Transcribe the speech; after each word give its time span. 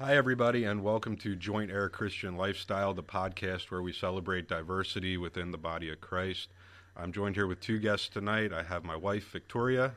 Hi, 0.00 0.16
everybody, 0.16 0.64
and 0.64 0.82
welcome 0.82 1.14
to 1.18 1.36
Joint 1.36 1.70
Heir 1.70 1.90
Christian 1.90 2.34
Lifestyle, 2.34 2.94
the 2.94 3.02
podcast 3.02 3.70
where 3.70 3.82
we 3.82 3.92
celebrate 3.92 4.48
diversity 4.48 5.18
within 5.18 5.50
the 5.50 5.58
body 5.58 5.90
of 5.90 6.00
Christ. 6.00 6.48
I'm 6.96 7.12
joined 7.12 7.36
here 7.36 7.46
with 7.46 7.60
two 7.60 7.78
guests 7.78 8.08
tonight. 8.08 8.50
I 8.50 8.62
have 8.62 8.82
my 8.82 8.96
wife, 8.96 9.30
Victoria, 9.30 9.92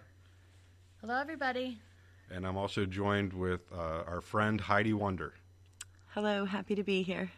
Hello, 1.00 1.16
everybody. 1.16 1.80
and 2.30 2.46
I'm 2.46 2.58
also 2.58 2.86
joined 2.86 3.32
with 3.32 3.62
uh, 3.72 4.04
our 4.06 4.20
friend, 4.20 4.60
Heidi 4.60 4.92
Wonder. 4.92 5.36
Hello, 6.10 6.44
happy 6.44 6.76
to 6.76 6.84
be 6.84 7.02
here. 7.02 7.32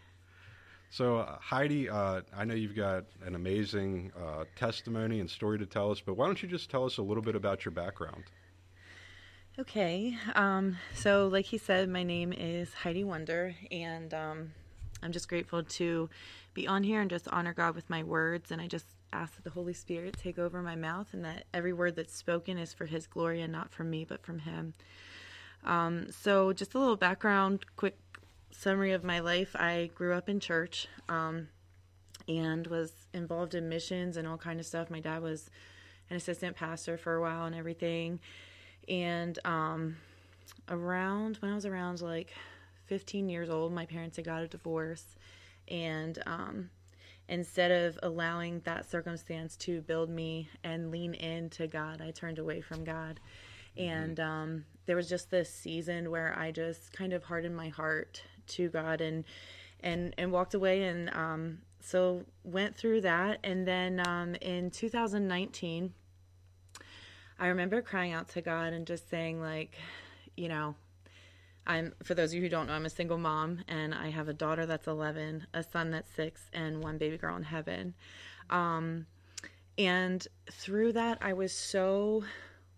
So, 0.89 1.17
uh, 1.17 1.37
Heidi, 1.39 1.87
uh, 1.87 2.21
I 2.35 2.45
know 2.45 2.55
you've 2.55 2.75
got 2.75 3.05
an 3.23 3.35
amazing 3.35 4.11
uh, 4.19 4.45
testimony 4.55 5.19
and 5.19 5.29
story 5.29 5.59
to 5.59 5.67
tell 5.67 5.91
us, 5.91 6.01
but 6.01 6.15
why 6.15 6.25
don't 6.25 6.41
you 6.41 6.49
just 6.49 6.71
tell 6.71 6.85
us 6.85 6.97
a 6.97 7.03
little 7.03 7.23
bit 7.23 7.35
about 7.35 7.63
your 7.63 7.73
background? 7.73 8.23
Okay, 9.57 10.17
um, 10.35 10.75
so 10.93 11.29
like 11.29 11.45
he 11.45 11.57
said, 11.57 11.87
my 11.87 12.03
name 12.03 12.33
is 12.33 12.73
Heidi 12.73 13.05
Wonder, 13.05 13.55
and 13.71 14.13
um, 14.13 14.51
I'm 15.01 15.13
just 15.13 15.29
grateful 15.29 15.63
to 15.63 16.09
be 16.53 16.67
on 16.67 16.83
here 16.83 16.99
and 16.99 17.09
just 17.09 17.29
honor 17.29 17.53
God 17.53 17.73
with 17.73 17.89
my 17.89 18.03
words. 18.03 18.51
And 18.51 18.59
I 18.59 18.67
just 18.67 18.85
ask 19.13 19.33
that 19.35 19.45
the 19.45 19.51
Holy 19.51 19.71
Spirit 19.71 20.17
take 20.21 20.37
over 20.37 20.61
my 20.61 20.75
mouth 20.75 21.13
and 21.13 21.23
that 21.23 21.45
every 21.53 21.71
word 21.71 21.95
that's 21.95 22.13
spoken 22.13 22.57
is 22.57 22.73
for 22.73 22.85
His 22.85 23.07
glory 23.07 23.41
and 23.41 23.53
not 23.53 23.71
from 23.71 23.89
me, 23.89 24.03
but 24.03 24.25
from 24.25 24.39
Him. 24.39 24.73
Um, 25.63 26.11
so, 26.11 26.51
just 26.51 26.73
a 26.73 26.79
little 26.79 26.97
background, 26.97 27.65
quick 27.77 27.97
summary 28.51 28.91
of 28.91 29.05
my 29.05 29.21
life. 29.21 29.55
I 29.55 29.89
grew 29.95 30.15
up 30.15 30.27
in 30.27 30.41
church 30.41 30.89
um, 31.07 31.47
and 32.27 32.67
was 32.67 32.91
involved 33.13 33.55
in 33.55 33.69
missions 33.69 34.17
and 34.17 34.27
all 34.27 34.37
kind 34.37 34.59
of 34.59 34.65
stuff. 34.65 34.89
My 34.89 34.99
dad 34.99 35.21
was 35.21 35.49
an 36.09 36.17
assistant 36.17 36.57
pastor 36.57 36.97
for 36.97 37.15
a 37.15 37.21
while 37.21 37.45
and 37.45 37.55
everything 37.55 38.19
and 38.89 39.37
um, 39.45 39.97
around 40.69 41.37
when 41.37 41.51
I 41.51 41.55
was 41.55 41.65
around 41.65 42.01
like 42.01 42.33
15 42.85 43.29
years 43.29 43.49
old, 43.49 43.73
my 43.73 43.85
parents 43.85 44.17
had 44.17 44.25
got 44.25 44.43
a 44.43 44.47
divorce, 44.47 45.15
and 45.67 46.21
um, 46.25 46.69
instead 47.27 47.71
of 47.71 47.97
allowing 48.03 48.61
that 48.65 48.89
circumstance 48.89 49.55
to 49.57 49.81
build 49.81 50.09
me 50.09 50.49
and 50.63 50.91
lean 50.91 51.13
into 51.15 51.67
God, 51.67 52.01
I 52.01 52.11
turned 52.11 52.39
away 52.39 52.61
from 52.61 52.83
God, 52.83 53.19
and 53.77 54.19
um, 54.19 54.65
there 54.85 54.95
was 54.95 55.09
just 55.09 55.31
this 55.31 55.49
season 55.49 56.11
where 56.11 56.37
I 56.37 56.51
just 56.51 56.93
kind 56.93 57.13
of 57.13 57.23
hardened 57.23 57.55
my 57.55 57.69
heart 57.69 58.21
to 58.47 58.69
God 58.69 59.01
and 59.01 59.23
and 59.81 60.13
and 60.17 60.31
walked 60.31 60.53
away 60.53 60.83
and 60.83 61.09
um, 61.13 61.57
so 61.81 62.23
went 62.43 62.75
through 62.75 63.01
that, 63.01 63.39
and 63.43 63.67
then 63.67 64.01
um, 64.07 64.35
in 64.35 64.71
2019 64.71 65.93
I 67.39 67.47
remember 67.47 67.81
crying 67.81 68.13
out 68.13 68.29
to 68.29 68.41
God 68.41 68.73
and 68.73 68.87
just 68.87 69.09
saying, 69.09 69.41
like, 69.41 69.75
you 70.37 70.47
know, 70.47 70.75
I'm, 71.67 71.93
for 72.03 72.13
those 72.13 72.31
of 72.31 72.35
you 72.35 72.41
who 72.41 72.49
don't 72.49 72.67
know, 72.67 72.73
I'm 72.73 72.85
a 72.85 72.89
single 72.89 73.17
mom 73.17 73.59
and 73.67 73.93
I 73.93 74.09
have 74.09 74.29
a 74.29 74.33
daughter 74.33 74.65
that's 74.65 74.87
11, 74.87 75.47
a 75.53 75.63
son 75.63 75.91
that's 75.91 76.11
six, 76.13 76.49
and 76.53 76.83
one 76.83 76.97
baby 76.97 77.17
girl 77.17 77.35
in 77.35 77.43
heaven. 77.43 77.93
Um, 78.49 79.05
and 79.77 80.25
through 80.51 80.93
that, 80.93 81.17
I 81.21 81.33
was 81.33 81.51
so 81.51 82.23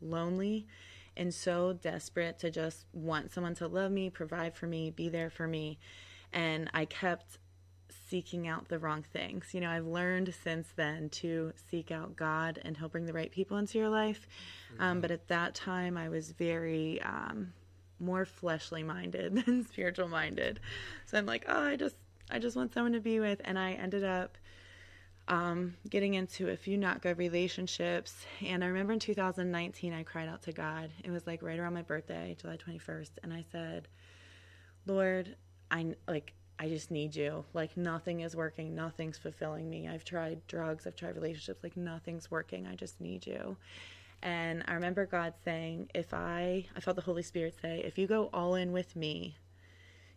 lonely 0.01 0.67
and 1.15 1.33
so 1.33 1.73
desperate 1.73 2.39
to 2.39 2.51
just 2.51 2.85
want 2.93 3.31
someone 3.31 3.55
to 3.55 3.67
love 3.67 3.91
me, 3.91 4.09
provide 4.09 4.55
for 4.55 4.67
me, 4.67 4.89
be 4.89 5.09
there 5.09 5.29
for 5.29 5.47
me. 5.47 5.77
And 6.33 6.69
I 6.73 6.85
kept 6.85 7.37
seeking 8.09 8.47
out 8.47 8.67
the 8.67 8.79
wrong 8.79 9.03
things. 9.03 9.53
You 9.53 9.61
know, 9.61 9.69
I've 9.69 9.85
learned 9.85 10.33
since 10.43 10.67
then 10.75 11.09
to 11.09 11.53
seek 11.69 11.91
out 11.91 12.15
God 12.15 12.59
and 12.63 12.77
He'll 12.77 12.89
bring 12.89 13.05
the 13.05 13.13
right 13.13 13.31
people 13.31 13.57
into 13.57 13.77
your 13.77 13.89
life. 13.89 14.27
Um, 14.79 15.01
but 15.01 15.11
at 15.11 15.27
that 15.27 15.55
time, 15.55 15.97
I 15.97 16.09
was 16.09 16.31
very 16.31 17.01
um, 17.01 17.53
more 17.99 18.25
fleshly 18.25 18.83
minded 18.83 19.35
than 19.45 19.65
spiritual 19.67 20.07
minded. 20.07 20.59
So 21.05 21.17
I'm 21.17 21.25
like, 21.25 21.45
oh, 21.47 21.61
I 21.61 21.75
just, 21.75 21.95
I 22.29 22.39
just 22.39 22.55
want 22.55 22.73
someone 22.73 22.93
to 22.93 22.99
be 22.99 23.19
with, 23.19 23.41
and 23.45 23.57
I 23.57 23.73
ended 23.73 24.03
up 24.03 24.37
um, 25.27 25.75
getting 25.89 26.13
into 26.13 26.49
a 26.49 26.57
few 26.57 26.77
not 26.77 27.01
good 27.01 27.17
relationships. 27.17 28.25
And 28.45 28.63
I 28.63 28.67
remember 28.67 28.93
in 28.93 28.99
2019, 28.99 29.93
I 29.93 30.03
cried 30.03 30.29
out 30.29 30.43
to 30.43 30.51
God. 30.51 30.89
It 31.03 31.11
was 31.11 31.27
like 31.27 31.41
right 31.41 31.59
around 31.59 31.73
my 31.73 31.81
birthday, 31.81 32.35
July 32.39 32.57
21st, 32.57 33.11
and 33.23 33.33
I 33.33 33.43
said, 33.51 33.87
Lord, 34.85 35.35
I 35.69 35.95
like 36.07 36.33
I 36.59 36.69
just 36.69 36.89
need 36.89 37.15
you. 37.15 37.45
Like 37.53 37.77
nothing 37.77 38.21
is 38.21 38.35
working, 38.35 38.75
nothing's 38.75 39.17
fulfilling 39.17 39.69
me. 39.69 39.87
I've 39.87 40.03
tried 40.03 40.45
drugs, 40.47 40.87
I've 40.87 40.95
tried 40.95 41.15
relationships, 41.15 41.63
like 41.63 41.77
nothing's 41.77 42.31
working. 42.31 42.65
I 42.65 42.75
just 42.75 42.99
need 42.99 43.27
you. 43.27 43.57
And 44.23 44.63
I 44.67 44.73
remember 44.73 45.05
God 45.05 45.33
saying, 45.45 45.89
if 45.93 46.13
I 46.13 46.65
I 46.75 46.79
felt 46.79 46.95
the 46.95 47.03
Holy 47.03 47.21
Spirit 47.21 47.55
say, 47.61 47.81
if 47.85 47.97
you 47.97 48.07
go 48.07 48.29
all 48.33 48.55
in 48.55 48.71
with 48.71 48.95
me, 48.95 49.37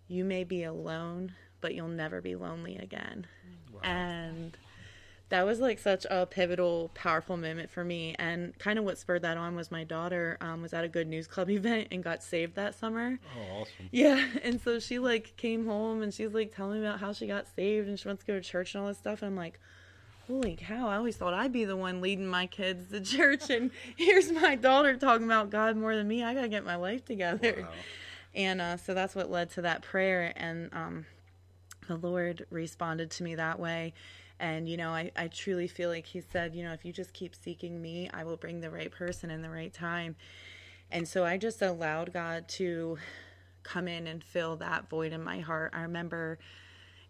you 0.09 0.25
may 0.25 0.45
be 0.45 0.65
alone, 0.65 1.35
but 1.61 1.75
you'll 1.75 1.89
never 1.89 2.21
be 2.21 2.35
lonely 2.35 2.77
again. 2.79 3.27
Wow. 3.73 3.81
And 3.83 4.57
that 5.31 5.47
was 5.47 5.61
like 5.61 5.79
such 5.79 6.07
a 6.11 6.27
pivotal, 6.27 6.91
powerful 6.95 7.37
moment 7.37 7.71
for 7.71 7.85
me. 7.85 8.15
And 8.19 8.57
kind 8.59 8.79
of 8.79 8.85
what 8.85 8.99
spurred 8.99 9.23
that 9.23 9.37
on 9.37 9.55
was 9.55 9.71
my 9.71 9.85
daughter 9.85 10.37
um, 10.41 10.61
was 10.61 10.73
at 10.73 10.85
a 10.85 10.89
Good 10.89 11.07
News 11.07 11.27
Club 11.27 11.49
event 11.51 11.89
and 11.91 12.03
got 12.03 12.23
saved 12.23 12.57
that 12.57 12.75
summer. 12.75 13.19
Oh, 13.37 13.61
awesome. 13.61 13.89
Yeah. 13.93 14.25
And 14.43 14.61
so 14.61 14.79
she 14.81 14.99
like 14.99 15.37
came 15.37 15.67
home 15.67 16.03
and 16.03 16.13
she's 16.13 16.35
like 16.35 16.55
telling 16.55 16.81
me 16.81 16.87
about 16.87 17.01
how 17.01 17.13
she 17.13 17.27
got 17.27 17.47
saved 17.55 17.89
and 17.89 17.99
she 17.99 18.09
wants 18.09 18.25
to 18.25 18.27
go 18.27 18.35
to 18.35 18.41
church 18.41 18.75
and 18.75 18.83
all 18.83 18.89
this 18.89 18.99
stuff. 18.99 19.23
And 19.23 19.31
I'm 19.31 19.37
like, 19.37 19.61
holy 20.27 20.57
cow, 20.57 20.89
I 20.89 20.97
always 20.97 21.17
thought 21.17 21.33
I'd 21.33 21.53
be 21.53 21.65
the 21.65 21.77
one 21.77 22.01
leading 22.01 22.27
my 22.27 22.47
kids 22.47 22.91
to 22.91 23.01
church. 23.01 23.51
And 23.51 23.71
here's 23.97 24.33
my 24.33 24.57
daughter 24.57 24.97
talking 24.97 25.27
about 25.27 25.51
God 25.51 25.77
more 25.77 25.95
than 25.95 26.09
me. 26.09 26.25
I 26.25 26.35
got 26.35 26.43
to 26.43 26.49
get 26.49 26.65
my 26.65 26.77
life 26.77 27.05
together. 27.05 27.63
Wow. 27.63 27.69
And 28.35 28.61
uh, 28.61 28.77
so 28.77 28.95
that's 28.95 29.15
what 29.15 29.31
led 29.31 29.51
to 29.53 29.63
that 29.63 29.83
prayer. 29.83 30.33
And 30.37 30.71
um, 30.73 31.07
the 31.87 31.97
Lord 31.97 32.47
responded 32.51 33.13
to 33.13 33.23
me 33.23 33.37
that 33.37 33.61
way. 33.61 33.93
And, 34.41 34.69
you 34.69 34.79
know, 34.79 34.91
I, 34.91 35.13
I 35.15 35.29
truly 35.29 35.69
feel 35.69 35.91
like 35.91 36.07
he 36.07 36.23
said, 36.23 36.55
you 36.55 36.65
know, 36.65 36.73
if 36.73 36.85
you 36.85 36.93
just 36.93 37.13
keep 37.13 37.35
seeking 37.35 37.81
me, 37.81 38.11
I 38.13 38.25
will 38.25 38.39
bring 38.39 38.61
the 38.61 38.71
right 38.71 38.91
person 38.91 39.31
in 39.31 39.43
the 39.43 39.51
right 39.51 39.73
time. 39.73 40.17
And 40.91 41.07
so 41.07 41.25
I 41.25 41.37
just 41.37 41.61
allowed 41.63 42.13
God 42.13 42.49
to 42.49 42.97
come 43.63 43.87
in 43.87 44.07
and 44.07 44.25
fill 44.25 44.57
that 44.57 44.89
void 44.89 45.13
in 45.13 45.23
my 45.23 45.41
heart. 45.41 45.73
I 45.75 45.83
remember 45.83 46.39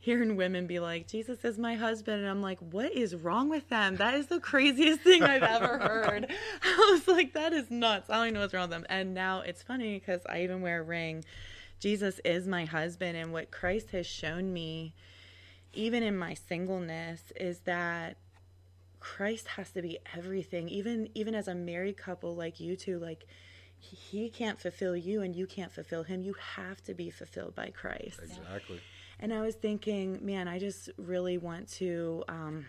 hearing 0.01 0.35
women 0.35 0.67
be 0.67 0.81
like, 0.81 1.07
Jesus 1.07 1.45
is 1.45 1.57
my 1.57 1.77
husband. 1.77 2.21
And 2.21 2.29
I'm 2.29 2.43
like, 2.43 2.59
what 2.59 2.91
is 2.93 3.15
wrong 3.15 3.49
with 3.49 3.69
them? 3.69 3.97
That 3.97 4.15
is 4.15 4.27
the 4.27 4.41
craziest 4.41 5.01
thing 5.03 5.23
I've 5.23 5.43
ever 5.43 5.79
heard. 5.79 6.27
I 6.63 6.89
was 6.93 7.07
like, 7.07 7.35
that 7.35 7.53
is 7.53 7.71
nuts. 7.71 8.11
I 8.11 8.15
don't 8.17 8.25
even 8.27 8.35
know 8.35 8.41
what's 8.41 8.55
wrong 8.55 8.69
with 8.69 8.71
them. 8.71 8.87
And 8.89 9.15
now 9.15 9.43
it's 9.43 9.63
funny 9.63 9.99
because 9.99 10.23
I 10.29 10.43
even 10.43 10.63
wear 10.63 10.81
a 10.81 10.83
ring. 10.83 11.25
Jesus 11.79 12.21
is 12.25 12.49
my 12.49 12.65
husband. 12.65 13.17
And 13.17 13.33
what 13.33 13.51
Christ 13.51 13.91
has 13.93 14.07
shown 14.07 14.53
me 14.53 14.95
even 15.73 16.03
in 16.03 16.17
my 16.17 16.35
singleness 16.35 17.21
is 17.37 17.61
that 17.61 18.17
Christ 18.99 19.47
has 19.49 19.71
to 19.73 19.83
be 19.83 19.99
everything. 20.17 20.69
Even 20.69 21.09
even 21.15 21.35
as 21.35 21.49
a 21.49 21.55
married 21.55 21.97
couple 21.97 22.35
like 22.35 22.61
you 22.61 22.77
two, 22.77 22.99
like 22.99 23.27
he 23.79 24.29
can't 24.29 24.61
fulfill 24.61 24.97
you 24.97 25.23
and 25.23 25.35
you 25.35 25.47
can't 25.47 25.73
fulfill 25.73 26.03
him. 26.03 26.23
You 26.23 26.35
have 26.57 26.83
to 26.85 26.95
be 26.95 27.11
fulfilled 27.11 27.55
by 27.55 27.71
Christ. 27.71 28.21
Exactly. 28.23 28.81
And 29.19 29.33
I 29.33 29.41
was 29.41 29.55
thinking, 29.55 30.19
man, 30.25 30.49
I 30.49 30.59
just 30.59 30.91
really 30.97 31.39
want 31.39 31.69
to 31.73 32.25
um, 32.29 32.67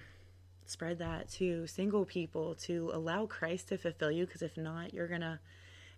spread 0.65 0.99
that 0.99 1.29
to 1.31 1.67
single 1.67 2.05
people 2.05 2.55
to 2.55 2.91
allow 2.93 3.25
Christ 3.25 3.69
to 3.69 3.77
fulfill 3.77 4.11
you 4.11 4.25
because 4.25 4.41
if 4.41 4.57
not, 4.57 4.93
you're 4.93 5.07
going 5.07 5.21
to 5.21 5.39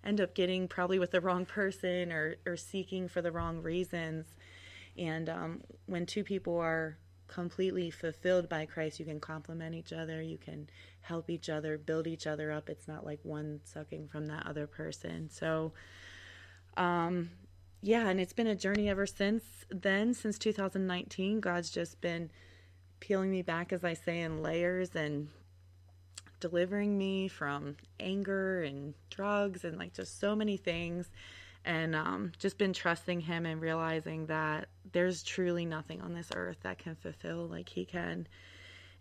end 0.03 0.19
up 0.19 0.33
getting 0.33 0.67
probably 0.67 0.99
with 0.99 1.11
the 1.11 1.21
wrong 1.21 1.45
person 1.45 2.11
or, 2.11 2.35
or 2.45 2.57
seeking 2.57 3.07
for 3.07 3.21
the 3.21 3.31
wrong 3.31 3.61
reasons. 3.61 4.25
And 4.97 5.29
um, 5.29 5.61
when 5.85 6.05
two 6.05 6.23
people 6.23 6.57
are 6.57 6.97
completely 7.27 7.89
fulfilled 7.89 8.47
by 8.47 8.65
Christ, 8.65 8.99
you 8.99 9.05
can 9.05 9.19
complement 9.19 9.73
each 9.73 9.91
other, 9.91 10.21
you 10.21 10.37
can 10.37 10.69
help 11.01 11.29
each 11.29 11.49
other, 11.49 11.77
build 11.77 12.07
each 12.07 12.27
other 12.27 12.51
up. 12.51 12.69
It's 12.69 12.87
not 12.87 13.05
like 13.05 13.19
one 13.23 13.61
sucking 13.63 14.07
from 14.09 14.27
that 14.27 14.45
other 14.45 14.67
person. 14.67 15.29
So, 15.29 15.73
um, 16.77 17.31
yeah, 17.81 18.07
and 18.07 18.19
it's 18.19 18.33
been 18.33 18.47
a 18.47 18.55
journey 18.55 18.89
ever 18.89 19.05
since 19.05 19.43
then, 19.69 20.13
since 20.13 20.37
2019. 20.37 21.39
God's 21.39 21.69
just 21.69 21.99
been 22.01 22.29
peeling 22.99 23.31
me 23.31 23.41
back, 23.41 23.73
as 23.73 23.83
I 23.83 23.95
say, 23.95 24.21
in 24.21 24.41
layers 24.41 24.95
and 24.95 25.27
delivering 26.39 26.97
me 26.97 27.27
from 27.27 27.75
anger 27.99 28.63
and 28.63 28.93
drugs 29.09 29.63
and 29.63 29.77
like 29.77 29.93
just 29.93 30.19
so 30.19 30.35
many 30.35 30.57
things 30.57 31.09
and 31.65 31.95
um, 31.95 32.31
just 32.39 32.57
been 32.57 32.73
trusting 32.73 33.21
him 33.21 33.45
and 33.45 33.61
realizing 33.61 34.25
that 34.27 34.67
there's 34.91 35.23
truly 35.23 35.65
nothing 35.65 36.01
on 36.01 36.13
this 36.13 36.29
earth 36.35 36.57
that 36.63 36.77
can 36.77 36.95
fulfill 36.95 37.47
like 37.47 37.69
he 37.69 37.85
can. 37.85 38.27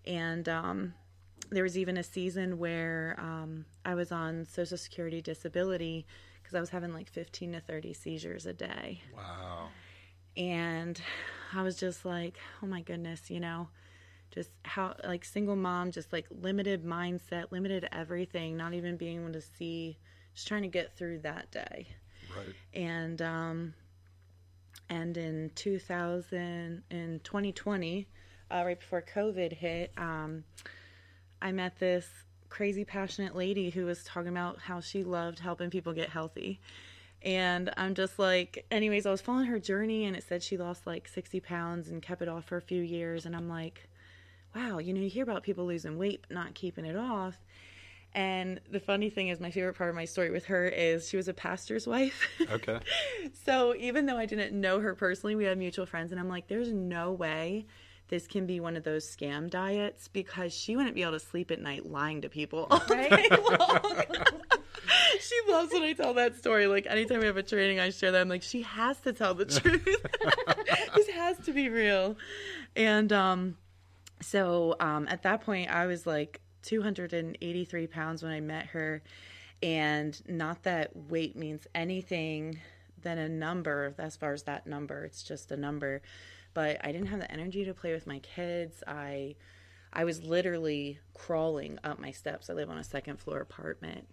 And 0.05 0.49
um, 0.49 0.95
there 1.53 1.63
was 1.63 1.77
even 1.77 1.97
a 1.97 2.03
season 2.03 2.59
where 2.59 3.17
um, 3.19 3.65
i 3.85 3.95
was 3.95 4.11
on 4.11 4.47
social 4.47 4.79
security 4.79 5.21
disability 5.21 6.07
because 6.43 6.55
i 6.55 6.61
was 6.61 6.71
having 6.71 6.93
like 6.93 7.09
15 7.11 7.53
to 7.53 7.61
30 7.61 7.93
seizures 7.93 8.47
a 8.47 8.53
day. 8.53 9.03
Wow. 9.15 9.69
And 10.37 11.01
i 11.55 11.63
was 11.63 11.77
just 11.77 12.05
like 12.05 12.39
oh 12.63 12.67
my 12.67 12.81
goodness 12.81 13.31
you 13.31 13.41
know? 13.41 13.69
Just 14.31 14.51
how 14.65 14.95
like 15.05 15.27
single 15.27 15.57
mom 15.57 15.91
just 15.91 16.11
like 16.11 16.27
limited 16.31 16.85
mindset 16.85 17.53
limited 17.53 17.87
everything 17.93 18.57
not 18.57 18.73
even 18.73 18.97
being 18.97 19.21
able 19.21 19.33
to 19.35 19.43
see 19.43 19.99
just 20.35 20.49
trying 20.49 20.63
to 20.63 20.69
get 20.69 20.97
through 20.97 21.19
that 21.19 21.51
day 21.51 21.87
Right. 22.37 22.55
And 22.75 23.21
um, 23.23 23.75
and 24.89 25.17
in 25.17 25.51
2000 25.55 26.83
in 26.91 27.21
2020 27.25 28.07
uh, 28.51 28.63
right 28.65 28.79
before 28.79 29.03
covid 29.03 29.53
hit 29.53 29.91
um, 29.97 30.45
i 31.41 31.51
met 31.51 31.79
this 31.79 32.07
crazy 32.51 32.85
passionate 32.85 33.35
lady 33.35 33.71
who 33.71 33.87
was 33.87 34.05
talking 34.05 34.29
about 34.29 34.59
how 34.59 34.81
she 34.81 35.03
loved 35.03 35.39
helping 35.39 35.71
people 35.71 35.95
get 35.95 36.11
healthy. 36.11 36.61
And 37.23 37.73
i'm 37.79 37.95
just 37.95 38.19
like 38.19 38.67
anyways 38.71 39.07
i 39.07 39.11
was 39.11 39.23
following 39.23 39.47
her 39.47 39.59
journey 39.59 40.05
and 40.05 40.15
it 40.15 40.25
said 40.29 40.43
she 40.43 40.59
lost 40.59 40.87
like 40.87 41.09
60 41.09 41.41
pounds 41.41 41.89
and 41.89 42.03
kept 42.03 42.21
it 42.21 42.29
off 42.29 42.45
for 42.45 42.59
a 42.59 42.63
few 42.63 42.83
years. 42.83 43.25
And 43.25 43.35
i'm 43.35 43.49
like 43.49 43.89
wow 44.55 44.77
you 44.79 44.93
know 44.93 45.01
you 45.01 45.09
hear 45.09 45.23
about 45.23 45.43
people 45.43 45.65
losing 45.65 45.97
weight 45.97 46.21
but 46.29 46.35
not 46.35 46.53
keeping 46.55 46.85
it 46.85 46.97
off 46.97 47.39
and 48.15 48.61
the 48.71 48.81
funny 48.81 49.11
thing 49.11 49.29
is, 49.29 49.41
my 49.41 49.51
favorite 49.51 49.75
part 49.75 49.91
of 49.91 49.97
my 49.97 50.05
story 50.05 50.31
with 50.31 50.47
her 50.47 50.67
is 50.67 51.09
she 51.09 51.17
was 51.17 51.29
a 51.29 51.35
pastor's 51.35 51.87
wife. 51.87 52.29
Okay. 52.53 52.81
so 53.47 53.75
even 53.77 54.05
though 54.07 54.19
I 54.19 54.27
didn't 54.27 54.59
know 54.59 54.81
her 54.81 54.95
personally, 54.95 55.35
we 55.35 55.45
had 55.45 55.57
mutual 55.57 55.87
friends, 55.87 56.13
and 56.13 56.21
I'm 56.21 56.29
like, 56.29 56.49
there's 56.49 56.71
no 56.71 57.13
way 57.13 57.67
this 58.13 58.27
can 58.27 58.45
be 58.45 58.61
one 58.61 58.77
of 58.77 58.85
those 58.85 59.07
scam 59.07 59.49
diets 59.49 60.09
because 60.09 60.53
she 60.53 60.77
wouldn't 60.77 60.95
be 60.95 61.01
able 61.01 61.13
to 61.13 61.19
sleep 61.19 61.51
at 61.51 61.63
night 61.63 61.87
lying 61.87 62.21
to 62.21 62.29
people 62.29 62.67
all 62.71 62.85
day 62.87 63.09
long. 63.31 64.03
she 65.19 65.41
loves 65.49 65.73
when 65.73 65.83
I 65.83 65.95
tell 65.95 66.13
that 66.15 66.37
story. 66.37 66.67
Like 66.67 66.87
anytime 66.87 67.21
we 67.21 67.27
have 67.27 67.39
a 67.39 67.43
training, 67.43 67.81
I 67.81 67.89
share 67.89 68.13
that. 68.13 68.21
I'm 68.21 68.29
like, 68.29 68.43
she 68.43 68.61
has 68.63 69.01
to 69.01 69.15
tell 69.15 69.33
the 69.33 69.47
truth. 69.47 69.89
this 70.95 71.09
has 71.09 71.39
to 71.47 71.55
be 71.55 71.71
real. 71.71 72.19
And 72.77 73.11
um, 73.15 73.57
so 74.21 74.77
um, 74.79 75.09
at 75.09 75.23
that 75.23 75.41
point, 75.41 75.71
I 75.71 75.87
was 75.87 76.07
like 76.07 76.42
283 76.63 77.87
pounds 77.87 78.23
when 78.23 78.33
I 78.33 78.41
met 78.41 78.67
her. 78.67 79.03
And 79.63 80.21
not 80.29 80.65
that 80.65 80.95
weight 80.95 81.37
means 81.37 81.67
anything 81.75 82.59
than 83.03 83.19
a 83.19 83.29
number 83.29 83.95
as 83.99 84.17
far 84.17 84.33
as 84.33 84.45
that 84.45 84.67
number. 84.67 85.05
It's 85.05 85.23
just 85.23 85.53
a 85.53 85.57
number. 85.57 86.03
But 86.55 86.79
I 86.85 86.93
didn't 86.93 87.09
have 87.09 87.21
the 87.21 87.31
energy 87.31 87.65
to 87.65 87.75
play 87.75 87.93
with 87.93 88.07
my 88.07 88.19
kids. 88.21 88.83
I 88.87 89.37
I 89.93 90.05
was 90.05 90.23
literally 90.25 90.99
crawling 91.13 91.79
up 91.85 91.99
my 91.99 92.13
steps. 92.13 92.49
I 92.49 92.55
live 92.55 92.71
on 92.71 92.79
a 92.79 92.85
second 92.85 93.19
floor 93.21 93.41
apartment. 93.41 94.09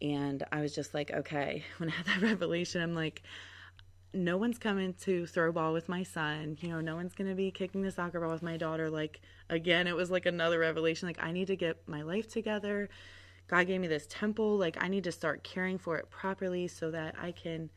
And 0.00 0.44
I 0.52 0.60
was 0.60 0.74
just 0.74 0.94
like, 0.94 1.10
okay, 1.10 1.64
when 1.78 1.88
I 1.88 1.92
had 1.92 2.06
that 2.06 2.22
revelation, 2.22 2.82
I'm 2.82 2.94
like, 2.94 3.22
no 4.14 4.36
one's 4.36 4.58
coming 4.58 4.94
to 4.94 5.26
throw 5.26 5.52
ball 5.52 5.72
with 5.72 5.88
my 5.88 6.02
son. 6.02 6.58
You 6.60 6.68
know, 6.68 6.80
no 6.80 6.96
one's 6.96 7.14
going 7.14 7.30
to 7.30 7.36
be 7.36 7.50
kicking 7.50 7.82
the 7.82 7.90
soccer 7.90 8.20
ball 8.20 8.30
with 8.30 8.42
my 8.42 8.56
daughter. 8.56 8.90
Like, 8.90 9.20
again, 9.48 9.86
it 9.86 9.96
was 9.96 10.10
like 10.10 10.26
another 10.26 10.58
revelation. 10.58 11.08
Like, 11.08 11.22
I 11.22 11.32
need 11.32 11.46
to 11.46 11.56
get 11.56 11.88
my 11.88 12.02
life 12.02 12.28
together. 12.28 12.88
God 13.48 13.66
gave 13.66 13.80
me 13.80 13.88
this 13.88 14.06
temple. 14.08 14.56
Like, 14.56 14.82
I 14.82 14.88
need 14.88 15.04
to 15.04 15.12
start 15.12 15.44
caring 15.44 15.78
for 15.78 15.96
it 15.96 16.10
properly 16.10 16.68
so 16.68 16.90
that 16.90 17.14
I 17.20 17.32
can 17.32 17.70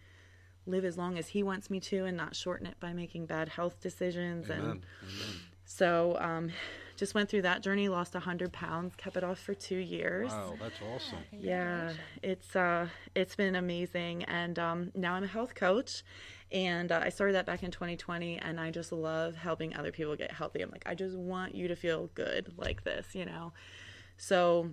live 0.65 0.83
as 0.83 0.97
long 0.97 1.17
as 1.17 1.27
He 1.27 1.43
wants 1.43 1.69
me 1.69 1.79
to 1.81 2.05
and 2.05 2.17
not 2.17 2.35
shorten 2.35 2.67
it 2.67 2.79
by 2.79 2.93
making 2.93 3.27
bad 3.27 3.49
health 3.49 3.79
decisions. 3.79 4.49
Amen. 4.49 4.59
And 4.59 4.69
Amen. 4.69 5.39
so, 5.63 6.17
um, 6.19 6.51
just 6.95 7.13
went 7.13 7.30
through 7.30 7.42
that 7.44 7.62
journey, 7.62 7.89
lost 7.89 8.13
100 8.13 8.53
pounds, 8.53 8.95
kept 8.95 9.18
it 9.18 9.24
off 9.24 9.39
for 9.39 9.53
two 9.53 9.77
years. 9.77 10.31
Wow, 10.31 10.56
that's 10.59 10.80
awesome. 10.81 11.19
Yeah, 11.31 11.92
it's 12.24 12.56
uh, 12.56 12.88
it's 13.15 13.36
been 13.36 13.56
amazing, 13.56 14.24
and 14.24 14.57
um, 14.57 14.92
now 14.95 15.13
I'm 15.13 15.24
a 15.24 15.27
health 15.27 15.56
coach, 15.56 16.03
and 16.51 16.92
uh, 16.92 17.01
I 17.03 17.09
started 17.09 17.33
that 17.33 17.45
back 17.45 17.63
in 17.63 17.71
2020, 17.71 18.38
and 18.39 18.59
I 18.59 18.71
just 18.71 18.92
love 18.92 19.36
helping 19.36 19.75
other 19.75 19.92
people 19.92 20.15
get 20.15 20.31
healthy. 20.31 20.62
I'm 20.62 20.71
like, 20.71 20.83
I 20.86 20.95
just 20.95 21.15
want 21.15 21.56
you 21.56 21.68
to 21.68 21.75
feel 21.75 22.09
good 22.15 22.53
like 22.57 22.83
this, 22.83 23.07
you 23.13 23.25
know. 23.25 23.53
So, 24.18 24.71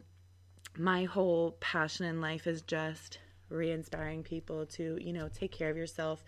my 0.78 1.04
whole 1.04 1.56
passion 1.60 2.06
in 2.06 2.20
life 2.20 2.46
is 2.46 2.62
just 2.62 3.18
re-inspiring 3.48 4.22
people 4.22 4.66
to, 4.66 4.98
you 5.00 5.12
know, 5.12 5.28
take 5.28 5.52
care 5.52 5.70
of 5.70 5.76
yourself 5.76 6.24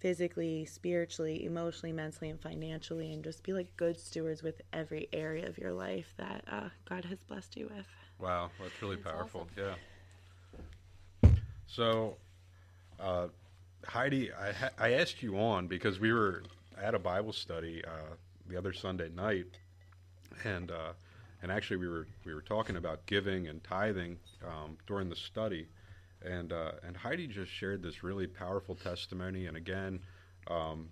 physically, 0.00 0.64
spiritually, 0.64 1.44
emotionally, 1.44 1.92
mentally, 1.92 2.30
and 2.30 2.40
financially, 2.40 3.12
and 3.12 3.24
just 3.24 3.42
be 3.42 3.52
like 3.52 3.76
good 3.76 3.98
stewards 3.98 4.42
with 4.42 4.60
every 4.72 5.08
area 5.12 5.46
of 5.48 5.58
your 5.58 5.72
life 5.72 6.12
that 6.18 6.44
uh, 6.50 6.68
God 6.88 7.04
has 7.06 7.18
blessed 7.28 7.56
you 7.56 7.70
with. 7.74 7.86
Wow, 8.18 8.50
that's 8.60 8.80
really 8.82 8.96
That's 8.96 9.08
powerful. 9.14 9.48
awesome. 9.52 9.74
Yeah. 11.22 11.30
So, 11.66 12.16
uh, 12.98 13.28
Heidi, 13.86 14.32
I, 14.32 14.52
ha- 14.52 14.70
I 14.78 14.92
asked 14.94 15.22
you 15.22 15.38
on 15.38 15.66
because 15.66 16.00
we 16.00 16.12
were 16.12 16.42
at 16.80 16.94
a 16.94 16.98
Bible 16.98 17.32
study 17.32 17.82
uh, 17.84 18.14
the 18.48 18.56
other 18.56 18.72
Sunday 18.72 19.10
night, 19.14 19.46
and 20.44 20.70
uh, 20.70 20.92
and 21.42 21.52
actually 21.52 21.76
we 21.76 21.88
were 21.88 22.06
we 22.24 22.34
were 22.34 22.42
talking 22.42 22.76
about 22.76 23.04
giving 23.06 23.48
and 23.48 23.62
tithing 23.62 24.16
um, 24.44 24.76
during 24.86 25.08
the 25.08 25.16
study, 25.16 25.66
and 26.24 26.52
uh, 26.52 26.72
and 26.86 26.96
Heidi 26.96 27.26
just 27.26 27.50
shared 27.50 27.82
this 27.82 28.02
really 28.02 28.26
powerful 28.26 28.74
testimony, 28.74 29.46
and 29.46 29.56
again, 29.56 30.00
um, 30.48 30.88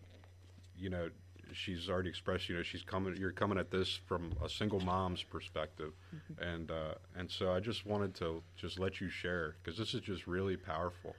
you 0.76 0.90
know. 0.90 1.08
She's 1.52 1.88
already 1.88 2.08
expressed, 2.08 2.48
you 2.48 2.56
know, 2.56 2.64
she's 2.64 2.82
coming. 2.82 3.16
You're 3.16 3.30
coming 3.30 3.56
at 3.56 3.70
this 3.70 3.94
from 3.94 4.32
a 4.44 4.48
single 4.48 4.80
mom's 4.80 5.22
perspective, 5.22 5.92
and 6.40 6.70
uh, 6.72 6.94
and 7.16 7.30
so 7.30 7.52
I 7.52 7.60
just 7.60 7.86
wanted 7.86 8.16
to 8.16 8.42
just 8.56 8.80
let 8.80 9.00
you 9.00 9.08
share 9.08 9.54
because 9.62 9.78
this 9.78 9.94
is 9.94 10.00
just 10.00 10.26
really 10.26 10.56
powerful. 10.56 11.14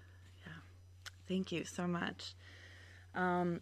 Yeah, 0.45 0.51
thank 1.29 1.53
you 1.53 1.63
so 1.63 1.87
much. 1.87 2.35
Um, 3.15 3.61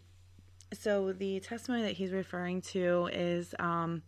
so 0.74 1.12
the 1.12 1.40
testimony 1.40 1.82
that 1.84 1.92
he's 1.92 2.10
referring 2.10 2.60
to 2.62 3.08
is 3.12 3.54
um, 3.58 4.02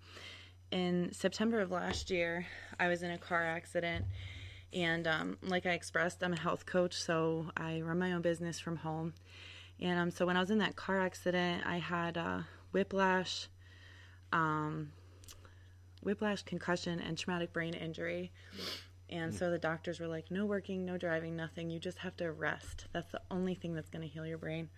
in 0.71 1.11
September 1.13 1.61
of 1.61 1.71
last 1.71 2.11
year. 2.11 2.47
I 2.79 2.89
was 2.89 3.03
in 3.03 3.11
a 3.11 3.19
car 3.19 3.45
accident, 3.45 4.05
and 4.73 5.07
um, 5.07 5.39
like 5.43 5.67
I 5.67 5.71
expressed, 5.71 6.23
I'm 6.23 6.33
a 6.33 6.39
health 6.39 6.67
coach, 6.67 6.95
so 6.95 7.51
I 7.57 7.81
run 7.81 7.99
my 7.99 8.13
own 8.13 8.23
business 8.23 8.59
from 8.61 8.77
home. 8.77 9.15
And 9.81 9.99
um, 9.99 10.11
so 10.11 10.27
when 10.27 10.37
I 10.37 10.41
was 10.41 10.51
in 10.51 10.59
that 10.59 10.77
car 10.77 11.01
accident, 11.01 11.63
I 11.67 11.79
had 11.79 12.19
uh, 12.19 12.41
whiplash, 12.73 13.49
um, 14.33 14.91
whiplash, 16.03 16.43
concussion, 16.43 17.01
and 17.01 17.17
traumatic 17.17 17.53
brain 17.53 17.75
injury. 17.75 18.33
And 19.11 19.35
so 19.35 19.51
the 19.51 19.59
doctors 19.59 20.01
were 20.01 20.07
like, 20.07 20.31
no 20.31 20.45
working, 20.45 20.85
no 20.85 20.99
driving, 20.99 21.35
nothing. 21.35 21.71
You 21.71 21.79
just 21.79 21.99
have 21.99 22.17
to 22.19 22.31
rest. 22.31 22.87
That's 22.93 23.11
the 23.11 23.23
only 23.31 23.55
thing 23.55 23.75
that's 23.75 23.89
going 23.89 24.03
to 24.03 24.09
heal 24.09 24.27
your 24.27 24.37
brain. 24.37 24.69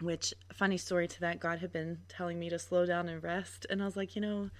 Which, 0.00 0.32
funny 0.52 0.76
story 0.76 1.08
to 1.08 1.20
that, 1.20 1.40
God 1.40 1.58
had 1.58 1.72
been 1.72 1.98
telling 2.08 2.38
me 2.38 2.50
to 2.50 2.58
slow 2.58 2.86
down 2.86 3.08
and 3.08 3.22
rest. 3.22 3.66
And 3.68 3.82
I 3.82 3.84
was 3.84 3.96
like, 3.96 4.14
you 4.14 4.22
know, 4.22 4.50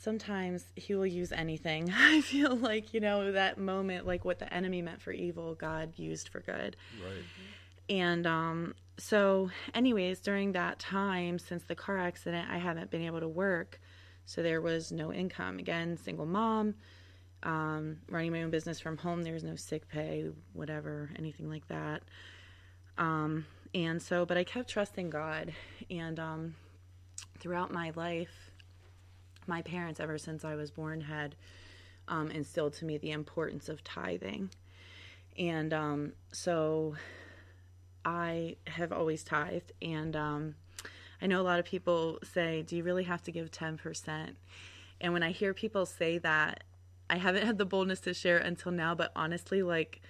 sometimes 0.00 0.64
He 0.74 0.94
will 0.94 1.06
use 1.06 1.30
anything. 1.30 1.92
I 1.96 2.22
feel 2.22 2.56
like, 2.56 2.92
you 2.92 3.00
know, 3.00 3.32
that 3.32 3.58
moment, 3.58 4.06
like 4.06 4.24
what 4.24 4.38
the 4.38 4.52
enemy 4.52 4.82
meant 4.82 5.00
for 5.00 5.12
evil, 5.12 5.54
God 5.54 5.92
used 5.96 6.28
for 6.28 6.40
good. 6.40 6.76
Right. 7.04 7.22
And 7.88 8.26
um, 8.26 8.74
so, 8.98 9.50
anyways, 9.74 10.20
during 10.20 10.52
that 10.52 10.78
time, 10.78 11.38
since 11.38 11.64
the 11.64 11.74
car 11.74 11.98
accident, 11.98 12.48
I 12.50 12.58
haven't 12.58 12.90
been 12.90 13.02
able 13.02 13.20
to 13.20 13.28
work. 13.28 13.80
So 14.26 14.42
there 14.42 14.60
was 14.60 14.92
no 14.92 15.12
income. 15.12 15.58
Again, 15.58 15.96
single 15.96 16.26
mom, 16.26 16.76
um, 17.42 17.98
running 18.08 18.30
my 18.30 18.42
own 18.42 18.50
business 18.50 18.78
from 18.78 18.96
home. 18.96 19.22
There 19.22 19.34
was 19.34 19.42
no 19.42 19.56
sick 19.56 19.88
pay, 19.88 20.30
whatever, 20.52 21.10
anything 21.18 21.50
like 21.50 21.66
that. 21.68 22.02
Um, 22.96 23.46
and 23.74 24.00
so, 24.00 24.24
but 24.24 24.36
I 24.36 24.44
kept 24.44 24.70
trusting 24.70 25.10
God. 25.10 25.52
And 25.90 26.20
um, 26.20 26.54
throughout 27.40 27.72
my 27.72 27.90
life, 27.96 28.49
my 29.50 29.60
parents, 29.60 30.00
ever 30.00 30.16
since 30.16 30.44
I 30.44 30.54
was 30.54 30.70
born, 30.70 31.02
had 31.02 31.34
um, 32.08 32.30
instilled 32.30 32.72
to 32.74 32.86
me 32.86 32.96
the 32.96 33.10
importance 33.10 33.68
of 33.68 33.84
tithing. 33.84 34.48
And 35.38 35.74
um, 35.74 36.12
so 36.32 36.94
I 38.04 38.56
have 38.66 38.92
always 38.92 39.22
tithed. 39.22 39.72
And 39.82 40.16
um, 40.16 40.54
I 41.20 41.26
know 41.26 41.40
a 41.40 41.42
lot 41.42 41.58
of 41.58 41.66
people 41.66 42.18
say, 42.22 42.62
Do 42.62 42.76
you 42.76 42.82
really 42.84 43.04
have 43.04 43.22
to 43.24 43.32
give 43.32 43.50
10%? 43.50 44.34
And 45.02 45.12
when 45.12 45.22
I 45.22 45.32
hear 45.32 45.52
people 45.52 45.84
say 45.84 46.18
that, 46.18 46.64
I 47.10 47.16
haven't 47.16 47.44
had 47.44 47.58
the 47.58 47.64
boldness 47.66 48.00
to 48.00 48.14
share 48.14 48.38
it 48.38 48.46
until 48.46 48.70
now, 48.72 48.94
but 48.94 49.10
honestly, 49.16 49.62
like, 49.62 50.00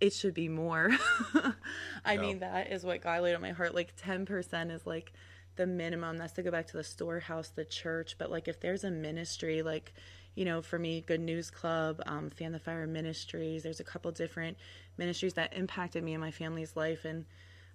it 0.00 0.12
should 0.12 0.32
be 0.34 0.48
more. 0.48 0.90
I 2.04 2.14
Yeah. 2.14 2.20
mean, 2.20 2.38
that 2.38 2.70
is 2.70 2.84
what 2.84 3.00
God 3.00 3.22
laid 3.22 3.34
on 3.34 3.42
my 3.42 3.50
heart. 3.50 3.74
Like, 3.74 3.96
10% 3.96 4.70
is 4.70 4.86
like 4.86 5.12
the 5.58 5.66
minimum. 5.66 6.16
That's 6.16 6.32
to 6.34 6.42
go 6.42 6.50
back 6.50 6.68
to 6.68 6.78
the 6.78 6.84
storehouse, 6.84 7.50
the 7.50 7.66
church. 7.66 8.16
But, 8.16 8.30
like, 8.30 8.48
if 8.48 8.60
there's 8.60 8.84
a 8.84 8.90
ministry, 8.90 9.60
like, 9.60 9.92
you 10.34 10.46
know, 10.46 10.62
for 10.62 10.78
me, 10.78 11.02
Good 11.06 11.20
News 11.20 11.50
Club, 11.50 12.00
um, 12.06 12.30
Fan 12.30 12.52
the 12.52 12.58
Fire 12.58 12.86
Ministries, 12.86 13.62
there's 13.62 13.80
a 13.80 13.84
couple 13.84 14.10
different 14.12 14.56
ministries 14.96 15.34
that 15.34 15.54
impacted 15.54 16.02
me 16.02 16.14
and 16.14 16.22
my 16.22 16.30
family's 16.30 16.76
life. 16.76 17.04
And 17.04 17.26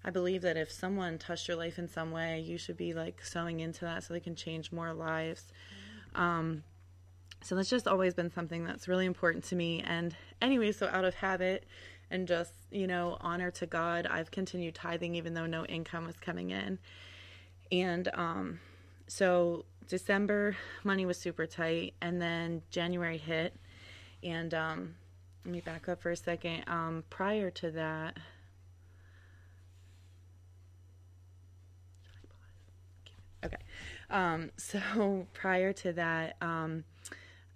I 0.04 0.10
believe 0.10 0.42
that 0.42 0.58
if 0.58 0.72
someone 0.72 1.18
touched 1.18 1.48
your 1.48 1.58
life 1.58 1.78
in 1.78 1.88
some 1.88 2.12
way, 2.12 2.40
you 2.40 2.58
should 2.58 2.78
be 2.78 2.94
like 2.94 3.24
sowing 3.24 3.60
into 3.60 3.86
that 3.86 4.04
so 4.04 4.13
they 4.13 4.20
can 4.20 4.36
change 4.36 4.72
more 4.72 4.94
lives. 4.94 5.52
Um, 6.16 6.63
so 7.42 7.56
that's 7.56 7.70
just 7.70 7.88
always 7.88 8.13
been 8.13 8.32
something 8.32 8.63
that's 8.63 8.88
really 8.88 9.06
important 9.06 9.44
to 9.46 9.56
me. 9.56 9.84
And 9.86 10.16
anyway, 10.42 10.72
so 10.72 10.88
out 10.88 11.06
of 11.06 11.16
habit 11.16 11.66
and 12.10 12.28
just, 12.28 12.54
you 12.72 12.88
know, 12.88 13.18
honor 13.22 13.52
to 13.52 13.66
God, 13.66 14.08
I've 14.08 14.32
continued 14.32 14.75
tithing 14.75 15.16
even 15.16 15.34
though 15.34 15.48
no 15.48 15.66
income 15.66 16.06
was 16.06 16.18
coming 16.18 16.52
in. 16.52 16.80
And 17.74 18.08
um, 18.13 18.60
so 19.08 19.65
December 19.88 20.56
money 20.84 21.08
was 21.08 21.18
super 21.18 21.48
tight, 21.48 21.96
and 22.01 22.22
then 22.22 22.62
January 22.70 23.18
hit. 23.18 23.56
And 24.22 24.53
um, 24.53 24.96
let 25.44 25.51
me 25.51 25.60
back 25.60 25.89
up 25.89 26.00
for 26.00 26.12
a 26.12 26.15
second. 26.15 26.65
Um, 26.68 27.03
prior 27.10 27.50
to 27.50 27.72
that, 27.72 28.18
okay. 33.44 33.58
Um, 34.12 34.51
so 34.56 35.25
prior 35.34 35.74
to 35.74 35.94
that, 35.94 36.36
um, 36.42 36.84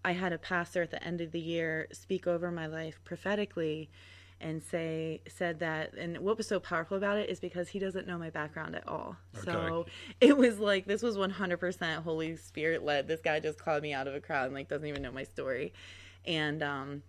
I 0.03 0.13
had 0.13 0.33
a 0.33 0.39
pastor 0.39 0.81
at 0.81 0.89
the 0.89 1.03
end 1.03 1.21
of 1.21 1.31
the 1.31 1.39
year 1.39 1.87
speak 1.91 2.25
over 2.25 2.49
my 2.49 2.65
life 2.65 2.99
prophetically 3.03 3.91
and 4.39 4.61
say 4.61 5.21
said 5.27 5.59
that 5.59 5.93
and 5.93 6.17
what 6.19 6.37
was 6.37 6.47
so 6.47 6.59
powerful 6.59 6.95
about 6.95 7.17
it 7.17 7.29
is 7.29 7.39
because 7.39 7.69
he 7.69 7.79
doesn't 7.79 8.07
know 8.07 8.17
my 8.17 8.29
background 8.29 8.75
at 8.75 8.87
all. 8.87 9.15
So 9.43 9.85
it 10.21 10.37
was 10.37 10.59
like 10.59 10.85
this 10.85 11.01
was 11.01 11.17
100% 11.17 12.03
holy 12.03 12.35
spirit 12.37 12.83
led. 12.83 13.07
This 13.07 13.21
guy 13.21 13.39
just 13.39 13.57
called 13.57 13.81
me 13.81 13.93
out 13.93 14.07
of 14.07 14.13
a 14.13 14.21
crowd 14.21 14.45
and 14.45 14.53
like 14.53 14.69
doesn't 14.69 14.87
even 14.87 15.01
know 15.01 15.11
my 15.11 15.23
story. 15.23 15.73
And 16.25 16.61
um 16.61 17.03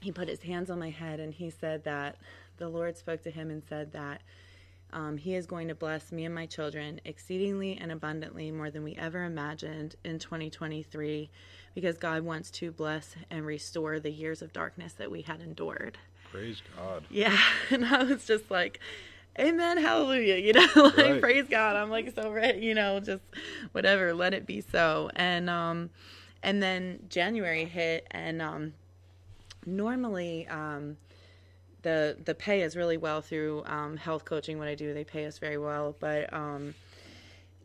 he 0.00 0.12
put 0.12 0.28
his 0.28 0.42
hands 0.42 0.70
on 0.70 0.78
my 0.78 0.90
head 0.90 1.20
and 1.20 1.32
he 1.32 1.50
said 1.50 1.84
that 1.84 2.16
the 2.58 2.68
lord 2.68 2.96
spoke 2.96 3.22
to 3.22 3.30
him 3.30 3.50
and 3.50 3.62
said 3.68 3.92
that 3.92 4.22
um, 4.92 5.16
he 5.16 5.34
is 5.34 5.46
going 5.46 5.66
to 5.68 5.74
bless 5.74 6.12
me 6.12 6.24
and 6.24 6.34
my 6.34 6.46
children 6.46 7.00
exceedingly 7.04 7.76
and 7.76 7.90
abundantly 7.90 8.52
more 8.52 8.70
than 8.70 8.84
we 8.84 8.94
ever 8.94 9.24
imagined 9.24 9.96
in 10.04 10.18
2023 10.18 11.30
because 11.74 11.98
god 11.98 12.22
wants 12.22 12.50
to 12.50 12.70
bless 12.70 13.14
and 13.30 13.44
restore 13.44 13.98
the 13.98 14.10
years 14.10 14.42
of 14.42 14.52
darkness 14.52 14.92
that 14.94 15.10
we 15.10 15.22
had 15.22 15.40
endured 15.40 15.98
Praise 16.32 16.62
God. 16.76 17.04
yeah, 17.10 17.36
and 17.70 17.84
I 17.84 18.02
was 18.04 18.24
just 18.26 18.50
like, 18.50 18.80
Amen, 19.38 19.76
hallelujah, 19.78 20.36
you 20.36 20.52
know, 20.54 20.66
like 20.76 20.96
Right. 20.96 21.20
praise 21.20 21.46
God. 21.48 21.76
I'm 21.76 21.90
like 21.90 22.14
so 22.14 22.30
ready, 22.30 22.60
you 22.60 22.74
know, 22.74 23.00
just 23.00 23.22
whatever, 23.72 24.14
let 24.14 24.32
it 24.34 24.46
be 24.46 24.60
so. 24.62 25.10
And 25.14 25.50
um 25.50 25.90
and 26.42 26.62
then 26.62 27.00
January 27.08 27.64
hit 27.64 28.06
and 28.10 28.40
um 28.40 28.72
normally 29.66 30.46
um 30.48 30.96
the 31.82 32.16
the 32.24 32.34
pay 32.34 32.62
is 32.62 32.76
really 32.76 32.96
well 32.96 33.20
through 33.20 33.62
um 33.66 33.96
health 33.98 34.24
coaching 34.24 34.58
what 34.58 34.68
I 34.68 34.74
do. 34.74 34.94
They 34.94 35.04
pay 35.04 35.26
us 35.26 35.38
very 35.38 35.58
well, 35.58 35.94
but 36.00 36.32
um 36.32 36.74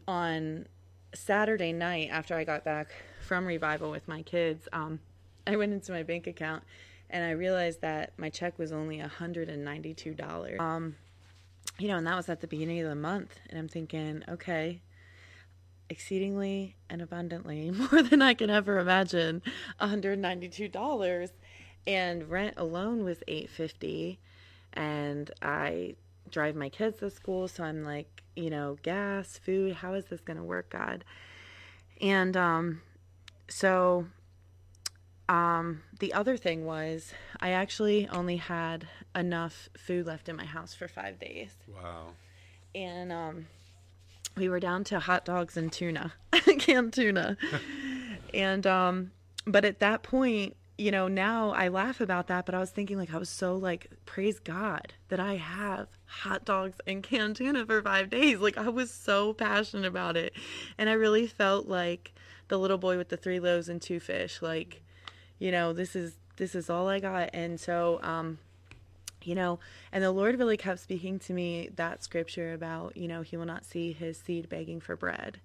on 0.07 0.67
Saturday 1.13 1.71
night 1.73 2.09
after 2.11 2.35
I 2.35 2.43
got 2.43 2.63
back 2.63 2.89
from 3.25 3.45
revival 3.45 3.91
with 3.91 4.07
my 4.07 4.21
kids, 4.23 4.67
um, 4.73 4.99
I 5.45 5.55
went 5.55 5.73
into 5.73 5.91
my 5.91 6.03
bank 6.03 6.27
account 6.27 6.63
and 7.11 7.23
I 7.23 7.31
realized 7.31 7.81
that 7.81 8.13
my 8.17 8.29
check 8.29 8.57
was 8.57 8.71
only 8.71 8.99
$192. 8.99 10.59
Um, 10.59 10.95
you 11.77 11.87
know, 11.87 11.97
and 11.97 12.07
that 12.07 12.15
was 12.15 12.29
at 12.29 12.41
the 12.41 12.47
beginning 12.47 12.79
of 12.81 12.89
the 12.89 12.95
month. 12.95 13.39
And 13.49 13.59
I'm 13.59 13.67
thinking, 13.67 14.23
okay, 14.27 14.81
exceedingly 15.89 16.77
and 16.89 17.01
abundantly, 17.01 17.69
more 17.91 18.01
than 18.01 18.21
I 18.21 18.33
can 18.33 18.49
ever 18.49 18.79
imagine, 18.79 19.43
$192. 19.79 21.29
And 21.85 22.29
rent 22.29 22.53
alone 22.57 23.03
was 23.03 23.17
850 23.27 24.19
and 24.73 25.29
I 25.41 25.95
drive 26.29 26.55
my 26.55 26.69
kids 26.69 26.99
to 26.99 27.09
school, 27.09 27.49
so 27.49 27.63
I'm 27.63 27.83
like, 27.83 28.23
you 28.35 28.49
know, 28.49 28.77
gas, 28.83 29.37
food, 29.37 29.73
how 29.73 29.93
is 29.95 30.05
this 30.05 30.21
going 30.21 30.37
to 30.37 30.43
work, 30.43 30.69
God? 30.69 31.03
And 31.99 32.37
um 32.37 32.81
so 33.49 34.07
um 35.31 35.81
the 35.99 36.13
other 36.13 36.35
thing 36.35 36.65
was 36.65 37.13
I 37.39 37.51
actually 37.51 38.07
only 38.09 38.35
had 38.35 38.87
enough 39.15 39.69
food 39.77 40.05
left 40.05 40.27
in 40.27 40.35
my 40.35 40.45
house 40.45 40.73
for 40.73 40.87
5 40.89 41.19
days. 41.19 41.53
Wow. 41.73 42.07
And 42.75 43.13
um 43.13 43.47
we 44.35 44.49
were 44.49 44.59
down 44.59 44.83
to 44.85 44.99
hot 44.99 45.23
dogs 45.25 45.55
and 45.55 45.71
tuna, 45.71 46.13
canned 46.59 46.93
tuna. 46.93 47.37
and 48.33 48.67
um 48.67 49.11
but 49.45 49.63
at 49.63 49.79
that 49.79 50.03
point, 50.03 50.57
you 50.77 50.91
know, 50.91 51.07
now 51.07 51.51
I 51.51 51.69
laugh 51.69 52.01
about 52.01 52.27
that, 52.27 52.45
but 52.45 52.53
I 52.53 52.59
was 52.59 52.71
thinking 52.71 52.97
like 52.97 53.13
I 53.13 53.17
was 53.17 53.29
so 53.29 53.55
like 53.55 53.89
praise 54.05 54.39
God 54.39 54.93
that 55.07 55.21
I 55.21 55.35
have 55.37 55.87
hot 56.07 56.43
dogs 56.43 56.77
and 56.85 57.01
canned 57.01 57.37
tuna 57.37 57.65
for 57.65 57.81
5 57.81 58.09
days. 58.09 58.39
Like 58.39 58.57
I 58.57 58.67
was 58.67 58.91
so 58.91 59.33
passionate 59.33 59.85
about 59.85 60.17
it. 60.17 60.33
And 60.77 60.89
I 60.89 60.93
really 60.93 61.25
felt 61.25 61.67
like 61.67 62.11
the 62.49 62.59
little 62.59 62.77
boy 62.77 62.97
with 62.97 63.07
the 63.07 63.15
three 63.15 63.39
loaves 63.39 63.69
and 63.69 63.81
two 63.81 64.01
fish 64.01 64.41
like 64.41 64.81
you 65.41 65.51
know, 65.51 65.73
this 65.73 65.95
is 65.95 66.13
this 66.37 66.53
is 66.53 66.69
all 66.69 66.87
I 66.87 66.99
got. 66.99 67.31
And 67.33 67.59
so 67.59 67.99
um 68.03 68.37
you 69.23 69.35
know 69.35 69.59
and 69.91 70.03
the 70.03 70.11
lord 70.11 70.39
really 70.39 70.57
kept 70.57 70.79
speaking 70.79 71.19
to 71.19 71.31
me 71.31 71.69
that 71.75 72.03
scripture 72.03 72.53
about 72.53 72.97
you 72.97 73.07
know 73.07 73.21
he 73.21 73.37
will 73.37 73.45
not 73.45 73.63
see 73.63 73.91
his 73.91 74.17
seed 74.17 74.47
begging 74.49 74.79
for 74.79 74.95
bread. 74.95 75.41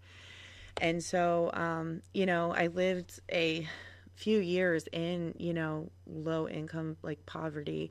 And 0.81 1.03
so 1.03 1.51
um 1.55 2.03
you 2.13 2.27
know 2.27 2.53
i 2.55 2.69
lived 2.69 3.21
a 3.33 3.67
few 4.15 4.39
years 4.39 4.87
in 4.93 5.35
you 5.39 5.53
know 5.55 5.91
low 6.07 6.47
income 6.47 6.97
like 7.03 7.25
poverty. 7.25 7.91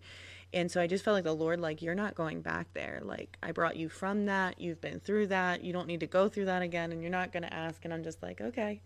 And 0.54 0.72
so 0.72 0.80
i 0.80 0.88
just 0.88 1.04
felt 1.04 1.16
like 1.16 1.24
the 1.24 1.34
lord 1.34 1.60
like 1.60 1.82
you're 1.82 1.96
not 1.96 2.14
going 2.14 2.42
back 2.42 2.68
there. 2.74 3.02
Like 3.04 3.36
i 3.42 3.52
brought 3.52 3.78
you 3.78 3.90
from 3.90 4.26
that. 4.26 4.60
You've 4.60 4.82
been 4.82 5.00
through 5.00 5.28
that. 5.28 5.64
You 5.64 5.74
don't 5.74 5.88
need 5.88 6.02
to 6.02 6.08
go 6.08 6.30
through 6.30 6.46
that 6.46 6.62
again. 6.62 6.92
And 6.92 7.02
you're 7.02 7.12
not 7.12 7.32
going 7.32 7.44
to 7.44 7.54
ask. 7.54 7.84
And 7.84 7.94
i'm 7.94 8.04
just 8.04 8.22
like 8.22 8.42
okay 8.42 8.82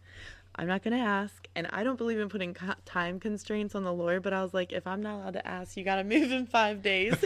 I'm 0.60 0.68
not 0.68 0.84
going 0.84 0.98
to 0.98 1.02
ask. 1.02 1.48
And 1.56 1.68
I 1.72 1.86
don't 1.86 1.98
believe 1.98 2.20
in 2.20 2.28
putting 2.28 2.54
co- 2.54 2.74
time 2.84 3.18
constraints 3.18 3.76
on 3.76 3.86
the 3.86 3.94
Lord, 3.94 4.24
but 4.24 4.34
I 4.34 4.44
was 4.44 4.54
like, 4.54 4.74
if 4.74 4.86
I'm 4.86 5.02
not 5.02 5.16
allowed 5.16 5.34
to 5.34 5.48
ask, 5.48 5.78
you 5.78 5.86
got 5.86 5.96
to 5.96 6.04
move 6.04 6.34
in 6.34 6.46
five 6.48 6.82
days. 6.82 7.16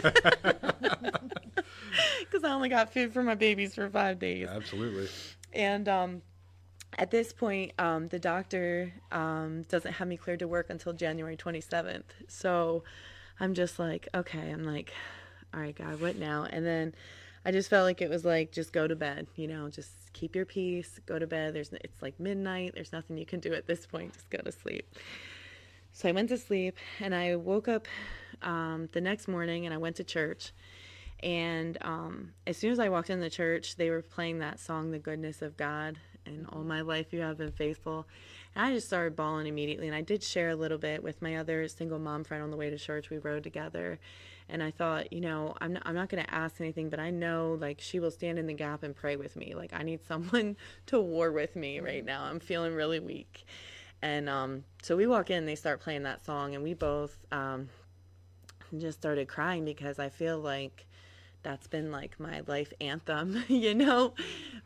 Because 2.20 2.44
I 2.44 2.52
only 2.52 2.68
got 2.68 2.92
food 2.92 3.12
for 3.12 3.22
my 3.22 3.34
babies 3.34 3.74
for 3.74 3.88
five 3.88 4.18
days. 4.18 4.48
Absolutely. 4.48 5.08
And 5.52 5.88
um, 5.88 6.22
at 6.96 7.10
this 7.10 7.32
point, 7.32 7.72
um, 7.78 8.08
the 8.08 8.18
doctor 8.18 8.92
um, 9.12 9.62
doesn't 9.68 9.92
have 9.92 10.08
me 10.08 10.16
cleared 10.16 10.40
to 10.40 10.48
work 10.48 10.70
until 10.70 10.92
January 10.92 11.36
27th. 11.36 12.02
So 12.28 12.82
I'm 13.38 13.54
just 13.54 13.78
like, 13.78 14.08
okay, 14.14 14.50
I'm 14.50 14.64
like, 14.64 14.92
all 15.52 15.60
right, 15.60 15.76
God, 15.76 16.00
what 16.00 16.16
now? 16.16 16.46
And 16.48 16.66
then 16.66 16.94
I 17.44 17.52
just 17.52 17.70
felt 17.70 17.84
like 17.84 18.00
it 18.00 18.10
was 18.10 18.24
like, 18.24 18.52
just 18.52 18.72
go 18.72 18.88
to 18.88 18.96
bed, 18.96 19.28
you 19.36 19.46
know, 19.46 19.68
just 19.68 19.90
keep 20.14 20.34
your 20.34 20.46
peace, 20.46 20.98
go 21.04 21.18
to 21.18 21.26
bed. 21.26 21.54
There's, 21.54 21.72
it's 21.72 22.00
like 22.00 22.18
midnight. 22.18 22.72
There's 22.74 22.92
nothing 22.92 23.18
you 23.18 23.26
can 23.26 23.40
do 23.40 23.52
at 23.52 23.66
this 23.66 23.84
point. 23.84 24.14
Just 24.14 24.30
go 24.30 24.38
to 24.38 24.52
sleep. 24.52 24.88
So 25.92 26.08
I 26.08 26.12
went 26.12 26.30
to 26.30 26.38
sleep 26.38 26.76
and 27.00 27.14
I 27.14 27.36
woke 27.36 27.68
up 27.68 27.86
um, 28.42 28.88
the 28.92 29.00
next 29.00 29.28
morning 29.28 29.66
and 29.66 29.74
I 29.74 29.78
went 29.78 29.96
to 29.96 30.04
church. 30.04 30.52
And 31.22 31.78
um, 31.82 32.32
as 32.46 32.56
soon 32.56 32.72
as 32.72 32.78
I 32.78 32.88
walked 32.88 33.10
in 33.10 33.20
the 33.20 33.30
church, 33.30 33.76
they 33.76 33.90
were 33.90 34.02
playing 34.02 34.38
that 34.40 34.58
song, 34.58 34.90
The 34.90 34.98
Goodness 34.98 35.42
of 35.42 35.56
God. 35.56 35.98
And 36.26 36.46
all 36.52 36.64
my 36.64 36.80
life 36.80 37.12
you 37.12 37.20
have 37.20 37.38
been 37.38 37.52
faithful. 37.52 38.06
And 38.54 38.64
I 38.64 38.72
just 38.72 38.86
started 38.86 39.14
bawling 39.14 39.46
immediately. 39.46 39.86
And 39.86 39.94
I 39.94 40.00
did 40.00 40.22
share 40.22 40.50
a 40.50 40.56
little 40.56 40.78
bit 40.78 41.02
with 41.02 41.22
my 41.22 41.36
other 41.36 41.68
single 41.68 41.98
mom 41.98 42.24
friend 42.24 42.42
on 42.42 42.50
the 42.50 42.56
way 42.56 42.70
to 42.70 42.78
church. 42.78 43.10
We 43.10 43.18
rode 43.18 43.42
together. 43.42 43.98
And 44.48 44.62
I 44.62 44.70
thought, 44.70 45.12
you 45.12 45.20
know, 45.20 45.54
I'm 45.60 45.72
not, 45.74 45.82
I'm 45.86 45.94
not 45.94 46.08
going 46.08 46.22
to 46.22 46.34
ask 46.34 46.60
anything, 46.60 46.90
but 46.90 47.00
I 47.00 47.10
know 47.10 47.56
like 47.60 47.80
she 47.80 47.98
will 47.98 48.10
stand 48.10 48.38
in 48.38 48.46
the 48.46 48.54
gap 48.54 48.82
and 48.82 48.94
pray 48.94 49.16
with 49.16 49.36
me. 49.36 49.54
Like 49.54 49.72
I 49.72 49.82
need 49.82 50.04
someone 50.08 50.56
to 50.86 51.00
war 51.00 51.32
with 51.32 51.56
me 51.56 51.80
right 51.80 52.04
now. 52.04 52.24
I'm 52.24 52.40
feeling 52.40 52.74
really 52.74 53.00
weak. 53.00 53.44
And 54.02 54.28
um, 54.28 54.64
so 54.82 54.96
we 54.96 55.06
walk 55.06 55.30
in, 55.30 55.46
they 55.46 55.54
start 55.54 55.80
playing 55.80 56.02
that 56.02 56.26
song, 56.26 56.54
and 56.54 56.62
we 56.62 56.74
both 56.74 57.16
um, 57.32 57.70
just 58.76 58.98
started 58.98 59.28
crying 59.28 59.64
because 59.64 59.98
I 59.98 60.10
feel 60.10 60.38
like 60.38 60.86
that's 61.42 61.66
been 61.66 61.92
like 61.92 62.18
my 62.18 62.42
life 62.46 62.72
anthem, 62.80 63.44
you 63.48 63.74
know, 63.74 64.14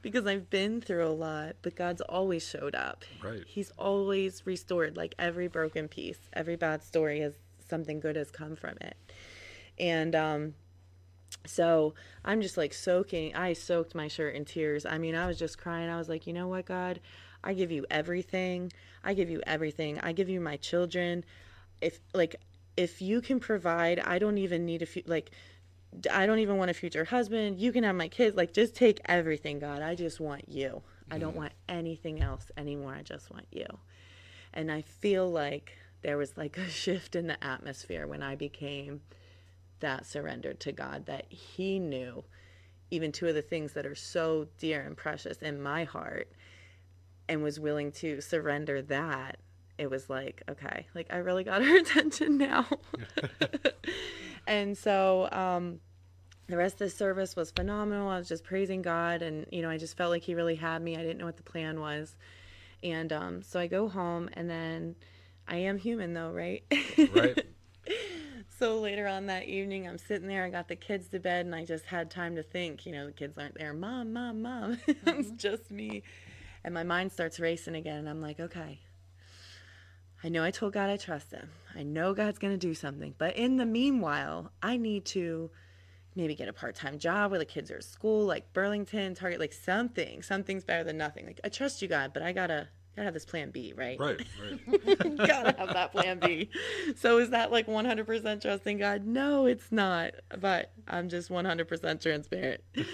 because 0.00 0.26
I've 0.26 0.48
been 0.48 0.80
through 0.80 1.06
a 1.06 1.12
lot, 1.12 1.56
but 1.62 1.76
God's 1.76 2.00
always 2.00 2.46
showed 2.46 2.74
up. 2.74 3.04
Right. 3.22 3.44
He's 3.46 3.70
always 3.78 4.46
restored 4.46 4.96
like 4.96 5.14
every 5.18 5.48
broken 5.48 5.88
piece, 5.88 6.18
every 6.32 6.56
bad 6.56 6.82
story 6.82 7.20
has 7.20 7.34
something 7.68 8.00
good 8.00 8.16
has 8.16 8.30
come 8.30 8.56
from 8.56 8.76
it. 8.80 8.96
And 9.78 10.14
um 10.14 10.54
so 11.46 11.94
I'm 12.24 12.40
just 12.40 12.56
like 12.56 12.74
soaking. 12.74 13.34
I 13.34 13.52
soaked 13.52 13.94
my 13.94 14.08
shirt 14.08 14.34
in 14.34 14.44
tears. 14.44 14.84
I 14.84 14.98
mean, 14.98 15.14
I 15.14 15.26
was 15.26 15.38
just 15.38 15.58
crying. 15.58 15.88
I 15.88 15.96
was 15.96 16.08
like, 16.08 16.26
you 16.26 16.32
know 16.32 16.48
what, 16.48 16.66
God? 16.66 17.00
I 17.42 17.54
give 17.54 17.70
you 17.70 17.86
everything. 17.90 18.72
I 19.04 19.14
give 19.14 19.30
you 19.30 19.40
everything. 19.46 19.98
I 20.00 20.12
give 20.12 20.28
you 20.28 20.40
my 20.40 20.56
children. 20.56 21.24
If, 21.80 22.00
like, 22.12 22.36
if 22.76 23.00
you 23.00 23.20
can 23.20 23.40
provide, 23.40 24.00
I 24.00 24.18
don't 24.18 24.38
even 24.38 24.66
need 24.66 24.82
a 24.82 24.86
few, 24.86 25.02
like, 25.06 25.30
I 26.12 26.26
don't 26.26 26.40
even 26.40 26.56
want 26.56 26.70
a 26.70 26.74
future 26.74 27.04
husband. 27.04 27.58
You 27.58 27.72
can 27.72 27.84
have 27.84 27.94
my 27.94 28.08
kids. 28.08 28.36
Like, 28.36 28.52
just 28.52 28.74
take 28.74 29.00
everything, 29.06 29.58
God. 29.58 29.80
I 29.80 29.94
just 29.94 30.20
want 30.20 30.48
you. 30.48 30.82
I 31.10 31.18
don't 31.18 31.36
want 31.36 31.52
anything 31.68 32.20
else 32.20 32.50
anymore. 32.56 32.94
I 32.94 33.02
just 33.02 33.30
want 33.30 33.46
you. 33.50 33.66
And 34.52 34.70
I 34.70 34.82
feel 34.82 35.30
like 35.30 35.78
there 36.02 36.18
was 36.18 36.36
like 36.36 36.58
a 36.58 36.68
shift 36.68 37.16
in 37.16 37.26
the 37.26 37.42
atmosphere 37.42 38.06
when 38.06 38.22
I 38.22 38.34
became 38.34 39.00
that 39.80 40.06
surrendered 40.06 40.60
to 40.60 40.72
God 40.72 41.06
that 41.06 41.26
He 41.30 41.78
knew 41.78 42.24
even 42.90 43.12
two 43.12 43.26
of 43.26 43.34
the 43.34 43.42
things 43.42 43.72
that 43.74 43.86
are 43.86 43.94
so 43.94 44.46
dear 44.58 44.82
and 44.82 44.96
precious 44.96 45.38
in 45.38 45.60
my 45.60 45.84
heart 45.84 46.30
and 47.28 47.42
was 47.42 47.60
willing 47.60 47.92
to 47.92 48.20
surrender 48.20 48.80
that. 48.82 49.36
It 49.76 49.90
was 49.90 50.08
like, 50.08 50.42
okay, 50.48 50.86
like 50.94 51.08
I 51.10 51.18
really 51.18 51.44
got 51.44 51.62
her 51.64 51.76
attention 51.78 52.38
now. 52.38 52.66
and 54.46 54.76
so, 54.76 55.28
um, 55.30 55.80
the 56.48 56.56
rest 56.56 56.74
of 56.76 56.78
the 56.78 56.90
service 56.90 57.36
was 57.36 57.50
phenomenal. 57.50 58.08
I 58.08 58.16
was 58.16 58.26
just 58.26 58.42
praising 58.42 58.80
God, 58.80 59.20
and 59.20 59.44
you 59.52 59.60
know, 59.60 59.68
I 59.68 59.76
just 59.76 59.96
felt 59.98 60.10
like 60.10 60.22
He 60.22 60.34
really 60.34 60.56
had 60.56 60.80
me. 60.80 60.96
I 60.96 61.02
didn't 61.02 61.18
know 61.18 61.26
what 61.26 61.36
the 61.36 61.42
plan 61.42 61.78
was, 61.78 62.16
and 62.82 63.12
um, 63.12 63.42
so 63.42 63.60
I 63.60 63.66
go 63.66 63.86
home, 63.86 64.30
and 64.32 64.48
then 64.48 64.96
I 65.46 65.56
am 65.56 65.76
human, 65.76 66.14
though, 66.14 66.30
right? 66.30 66.64
Right. 67.14 67.44
so 68.58 68.80
later 68.80 69.06
on 69.06 69.26
that 69.26 69.44
evening, 69.44 69.86
I'm 69.86 69.98
sitting 69.98 70.26
there. 70.26 70.44
I 70.44 70.50
got 70.50 70.68
the 70.68 70.76
kids 70.76 71.08
to 71.08 71.20
bed, 71.20 71.46
and 71.46 71.54
I 71.54 71.64
just 71.64 71.84
had 71.84 72.10
time 72.10 72.34
to 72.36 72.42
think. 72.42 72.86
You 72.86 72.92
know, 72.92 73.06
the 73.06 73.12
kids 73.12 73.38
aren't 73.38 73.56
there. 73.56 73.72
Mom, 73.72 74.12
mom, 74.12 74.42
mom. 74.42 74.78
it's 74.86 75.00
mm-hmm. 75.04 75.36
just 75.36 75.70
me. 75.70 76.02
And 76.64 76.74
my 76.74 76.82
mind 76.82 77.12
starts 77.12 77.38
racing 77.38 77.76
again. 77.76 77.98
And 77.98 78.08
I'm 78.08 78.20
like, 78.20 78.40
okay, 78.40 78.80
I 80.24 80.28
know 80.28 80.42
I 80.42 80.50
told 80.50 80.72
God 80.72 80.90
I 80.90 80.96
trust 80.96 81.30
him. 81.30 81.50
I 81.76 81.84
know 81.84 82.14
God's 82.14 82.38
going 82.38 82.52
to 82.52 82.58
do 82.58 82.74
something. 82.74 83.14
But 83.16 83.36
in 83.36 83.56
the 83.56 83.66
meanwhile, 83.66 84.50
I 84.60 84.76
need 84.76 85.04
to 85.06 85.50
maybe 86.16 86.34
get 86.34 86.48
a 86.48 86.52
part-time 86.52 86.98
job 86.98 87.30
where 87.30 87.38
the 87.38 87.44
kids 87.44 87.70
are 87.70 87.76
at 87.76 87.84
school 87.84 88.26
like 88.26 88.52
burlington 88.52 89.14
target 89.14 89.38
like 89.38 89.52
something 89.52 90.20
something's 90.20 90.64
better 90.64 90.82
than 90.82 90.98
nothing 90.98 91.24
like 91.24 91.38
i 91.44 91.48
trust 91.48 91.80
you 91.80 91.86
god 91.86 92.12
but 92.12 92.24
i 92.24 92.32
gotta 92.32 92.66
gotta 92.98 93.04
have 93.06 93.14
this 93.14 93.24
plan 93.24 93.50
b 93.50 93.72
right? 93.76 93.98
Right, 93.98 94.20
right. 94.66 95.16
gotta 95.16 95.54
have 95.58 95.72
that 95.72 95.92
plan 95.92 96.18
b. 96.18 96.50
So 96.96 97.18
is 97.18 97.30
that 97.30 97.50
like 97.52 97.66
100% 97.66 98.40
trusting 98.42 98.78
god? 98.78 99.06
No 99.06 99.46
it's 99.46 99.70
not 99.70 100.12
but 100.40 100.72
i'm 100.88 101.08
just 101.08 101.30
100% 101.30 102.00
transparent. 102.02 102.60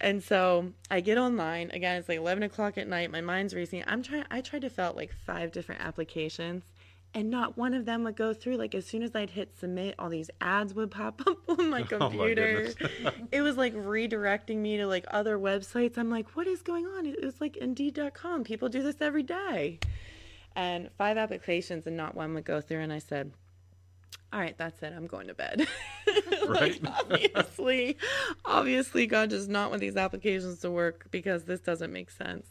And 0.00 0.20
so 0.20 0.72
i 0.90 1.00
get 1.00 1.16
online 1.16 1.70
again 1.70 1.96
it's 1.96 2.08
like 2.08 2.18
11 2.18 2.42
o'clock 2.42 2.76
at 2.76 2.88
night 2.88 3.12
my 3.12 3.20
mind's 3.20 3.54
racing. 3.54 3.84
I'm 3.86 4.02
trying 4.02 4.24
i 4.32 4.40
tried 4.40 4.62
to 4.62 4.70
fill 4.70 4.86
out 4.86 4.96
like 4.96 5.12
five 5.12 5.52
different 5.52 5.80
applications 5.80 6.64
and 7.14 7.30
not 7.30 7.58
one 7.58 7.74
of 7.74 7.84
them 7.84 8.04
would 8.04 8.16
go 8.16 8.32
through. 8.32 8.56
Like 8.56 8.74
as 8.74 8.86
soon 8.86 9.02
as 9.02 9.14
I'd 9.14 9.30
hit 9.30 9.54
submit, 9.58 9.94
all 9.98 10.08
these 10.08 10.30
ads 10.40 10.74
would 10.74 10.90
pop 10.90 11.20
up 11.26 11.38
on 11.48 11.68
my 11.70 11.80
Oh, 11.92 11.98
my 11.98 12.08
computer. 12.08 12.68
it 13.32 13.42
was 13.42 13.56
like 13.56 13.74
redirecting 13.74 14.56
me 14.58 14.76
to 14.78 14.86
like 14.86 15.04
other 15.10 15.38
websites. 15.38 15.98
I'm 15.98 16.10
like, 16.10 16.36
what 16.36 16.46
is 16.46 16.62
going 16.62 16.86
on? 16.86 17.06
It 17.06 17.22
was 17.22 17.40
like 17.40 17.56
Indeed.com. 17.56 18.44
People 18.44 18.68
do 18.68 18.82
this 18.82 18.96
every 19.00 19.22
day. 19.22 19.78
And 20.54 20.90
five 20.98 21.16
applications 21.16 21.86
and 21.86 21.96
not 21.96 22.14
one 22.14 22.34
would 22.34 22.44
go 22.44 22.60
through. 22.60 22.80
And 22.80 22.92
I 22.92 22.98
said, 22.98 23.32
all 24.32 24.40
right, 24.40 24.56
that's 24.56 24.82
it. 24.82 24.92
I'm 24.96 25.06
going 25.06 25.26
to 25.28 25.34
bed. 25.34 25.66
like, 26.48 26.48
Right. 26.48 26.80
obviously, 26.86 27.96
obviously, 28.44 29.06
God 29.06 29.28
does 29.30 29.48
not 29.48 29.70
want 29.70 29.80
these 29.80 29.96
applications 29.96 30.60
to 30.60 30.70
work 30.70 31.06
because 31.10 31.44
this 31.44 31.60
doesn't 31.60 31.92
make 31.92 32.10
sense. 32.10 32.46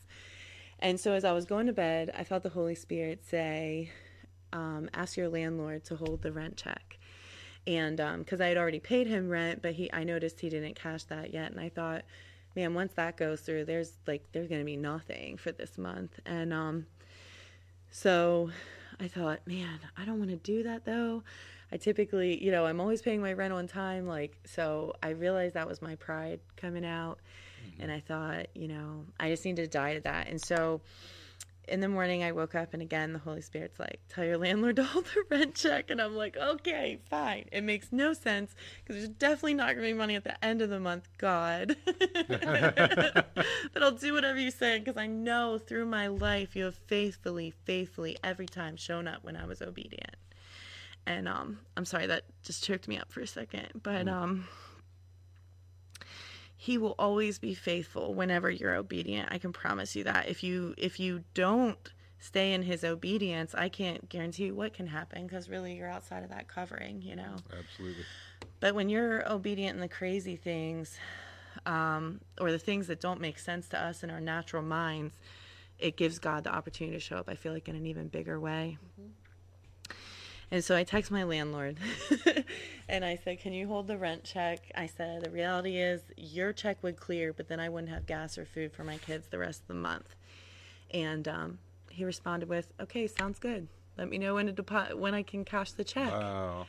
And 0.79 0.99
so 0.99 1.13
as 1.13 1.23
I 1.23 1.31
was 1.31 1.45
going 1.45 1.67
to 1.67 1.73
bed, 1.73 2.11
I 2.15 2.23
felt 2.23 2.43
the 2.43 2.49
Holy 2.49 2.75
Spirit 2.75 3.23
say, 3.25 3.91
um, 4.53 4.89
ask 4.93 5.17
your 5.17 5.29
landlord 5.29 5.83
to 5.85 5.95
hold 5.95 6.21
the 6.21 6.31
rent 6.31 6.57
check. 6.57 6.99
And 7.67 7.97
because 8.19 8.41
I 8.41 8.47
had 8.47 8.57
already 8.57 8.79
paid 8.79 9.07
him 9.07 9.29
rent, 9.29 9.61
but 9.61 9.73
he, 9.73 9.91
I 9.93 10.03
noticed 10.03 10.39
he 10.39 10.49
didn't 10.49 10.75
cash 10.75 11.03
that 11.05 11.33
yet, 11.33 11.51
and 11.51 11.59
I 11.59 11.69
thought, 11.69 12.03
man, 12.55 12.73
once 12.73 12.93
that 12.93 13.17
goes 13.17 13.41
through, 13.41 13.65
there's 13.65 13.93
like 14.07 14.23
there's 14.31 14.47
gonna 14.47 14.63
be 14.63 14.77
nothing 14.77 15.37
for 15.37 15.51
this 15.51 15.77
month, 15.77 16.19
and 16.25 16.53
um, 16.53 16.87
so 17.91 18.49
I 18.99 19.07
thought, 19.07 19.45
man, 19.45 19.79
I 19.97 20.05
don't 20.05 20.17
want 20.17 20.31
to 20.31 20.37
do 20.37 20.63
that 20.63 20.85
though. 20.85 21.23
I 21.71 21.77
typically, 21.77 22.43
you 22.43 22.51
know, 22.51 22.65
I'm 22.65 22.81
always 22.81 23.01
paying 23.01 23.21
my 23.21 23.33
rent 23.33 23.53
on 23.53 23.67
time, 23.67 24.07
like 24.07 24.37
so. 24.43 24.93
I 25.03 25.09
realized 25.09 25.53
that 25.53 25.67
was 25.67 25.81
my 25.81 25.95
pride 25.95 26.39
coming 26.57 26.85
out, 26.85 27.19
and 27.79 27.91
I 27.91 27.99
thought, 27.99 28.47
you 28.55 28.67
know, 28.67 29.05
I 29.19 29.29
just 29.29 29.45
need 29.45 29.57
to 29.57 29.67
die 29.67 29.93
to 29.93 30.01
that, 30.01 30.27
and 30.29 30.41
so 30.41 30.81
in 31.71 31.79
the 31.79 31.87
morning 31.87 32.21
I 32.21 32.33
woke 32.33 32.53
up 32.53 32.73
and 32.73 32.81
again 32.81 33.13
the 33.13 33.19
Holy 33.19 33.41
Spirit's 33.41 33.79
like, 33.79 34.01
tell 34.09 34.25
your 34.25 34.37
landlord 34.37 34.75
to 34.75 34.83
hold 34.85 35.05
the 35.05 35.23
rent 35.29 35.55
check 35.55 35.89
and 35.89 36.01
I'm 36.01 36.15
like, 36.15 36.35
okay, 36.35 36.99
fine. 37.09 37.45
It 37.51 37.63
makes 37.63 37.91
no 37.91 38.13
sense 38.13 38.53
because 38.83 38.97
there's 38.97 39.09
definitely 39.09 39.53
not 39.53 39.75
gonna 39.75 39.87
be 39.87 39.93
money 39.93 40.15
at 40.15 40.25
the 40.25 40.43
end 40.43 40.61
of 40.61 40.69
the 40.69 40.79
month, 40.79 41.07
God. 41.17 41.77
but 41.85 43.25
I'll 43.81 43.91
do 43.93 44.13
whatever 44.13 44.37
you 44.37 44.51
say 44.51 44.79
because 44.79 44.97
I 44.97 45.07
know 45.07 45.57
through 45.57 45.85
my 45.85 46.07
life 46.07 46.55
you 46.55 46.65
have 46.65 46.75
faithfully, 46.75 47.53
faithfully 47.63 48.17
every 48.23 48.47
time 48.47 48.75
shown 48.75 49.07
up 49.07 49.23
when 49.23 49.37
I 49.37 49.45
was 49.45 49.61
obedient. 49.61 50.15
And 51.07 51.27
um 51.27 51.59
I'm 51.77 51.85
sorry 51.85 52.05
that 52.07 52.25
just 52.43 52.63
choked 52.63 52.87
me 52.89 52.97
up 52.97 53.11
for 53.11 53.21
a 53.21 53.27
second. 53.27 53.69
But 53.81 54.09
um 54.09 54.47
he 56.61 56.77
will 56.77 56.93
always 56.99 57.39
be 57.39 57.55
faithful 57.55 58.13
whenever 58.13 58.47
you're 58.47 58.75
obedient. 58.75 59.27
I 59.31 59.39
can 59.39 59.51
promise 59.51 59.95
you 59.95 60.03
that. 60.03 60.29
If 60.29 60.43
you 60.43 60.75
if 60.77 60.99
you 60.99 61.23
don't 61.33 61.75
stay 62.19 62.53
in 62.53 62.61
his 62.61 62.83
obedience 62.83 63.55
i 63.55 63.67
can't 63.67 64.07
guarantee 64.07 64.45
you 64.45 64.53
what 64.53 64.75
can 64.75 64.85
happen 64.85 65.25
because 65.25 65.49
really 65.49 65.73
you're 65.73 65.89
outside 65.89 66.21
of 66.21 66.29
that 66.29 66.47
covering 66.47 67.01
you 67.01 67.15
know? 67.15 67.35
Absolutely. 67.51 68.03
but 68.59 68.75
when 68.75 68.89
you're 68.89 69.27
obedient 69.27 69.73
in 69.73 69.81
the 69.81 69.87
crazy 69.87 70.35
things 70.35 70.99
um, 71.65 72.21
or 72.39 72.51
the 72.51 72.59
things 72.59 72.85
that 72.85 73.01
don't 73.01 73.19
make 73.19 73.39
sense 73.39 73.67
to 73.69 73.79
us 73.83 74.03
in 74.03 74.11
our 74.11 74.21
natural 74.21 74.61
minds 74.61 75.17
it 75.79 75.97
gives 75.97 76.19
god 76.19 76.43
the 76.43 76.53
opportunity 76.53 76.95
to 76.95 77.01
show 77.01 77.15
up 77.15 77.27
i 77.27 77.33
feel 77.33 77.53
like 77.53 77.67
in 77.67 77.75
an 77.75 77.87
even 77.87 78.07
bigger 78.07 78.39
way 78.39 78.77
and 80.51 80.63
so 80.63 80.75
I 80.75 80.83
text 80.83 81.11
my 81.11 81.23
landlord 81.23 81.77
and 82.89 83.05
I 83.05 83.15
said, 83.15 83.39
Can 83.39 83.53
you 83.53 83.67
hold 83.67 83.87
the 83.87 83.97
rent 83.97 84.23
check? 84.23 84.71
I 84.75 84.87
said, 84.87 85.23
The 85.23 85.29
reality 85.29 85.77
is 85.77 86.01
your 86.17 86.51
check 86.51 86.83
would 86.83 86.97
clear, 86.97 87.31
but 87.33 87.47
then 87.47 87.59
I 87.59 87.69
wouldn't 87.69 87.91
have 87.91 88.05
gas 88.05 88.37
or 88.37 88.45
food 88.45 88.73
for 88.73 88.83
my 88.83 88.97
kids 88.97 89.27
the 89.27 89.39
rest 89.39 89.61
of 89.61 89.67
the 89.67 89.73
month. 89.75 90.15
And 90.93 91.27
um, 91.27 91.59
he 91.89 92.03
responded 92.03 92.49
with, 92.49 92.73
Okay, 92.81 93.07
sounds 93.07 93.39
good. 93.39 93.67
Let 93.97 94.09
me 94.09 94.17
know 94.17 94.35
when 94.35 94.47
to 94.47 94.51
deposit 94.51 94.97
when 94.97 95.13
I 95.13 95.23
can 95.23 95.45
cash 95.45 95.71
the 95.71 95.83
check. 95.83 96.11
Wow. 96.11 96.67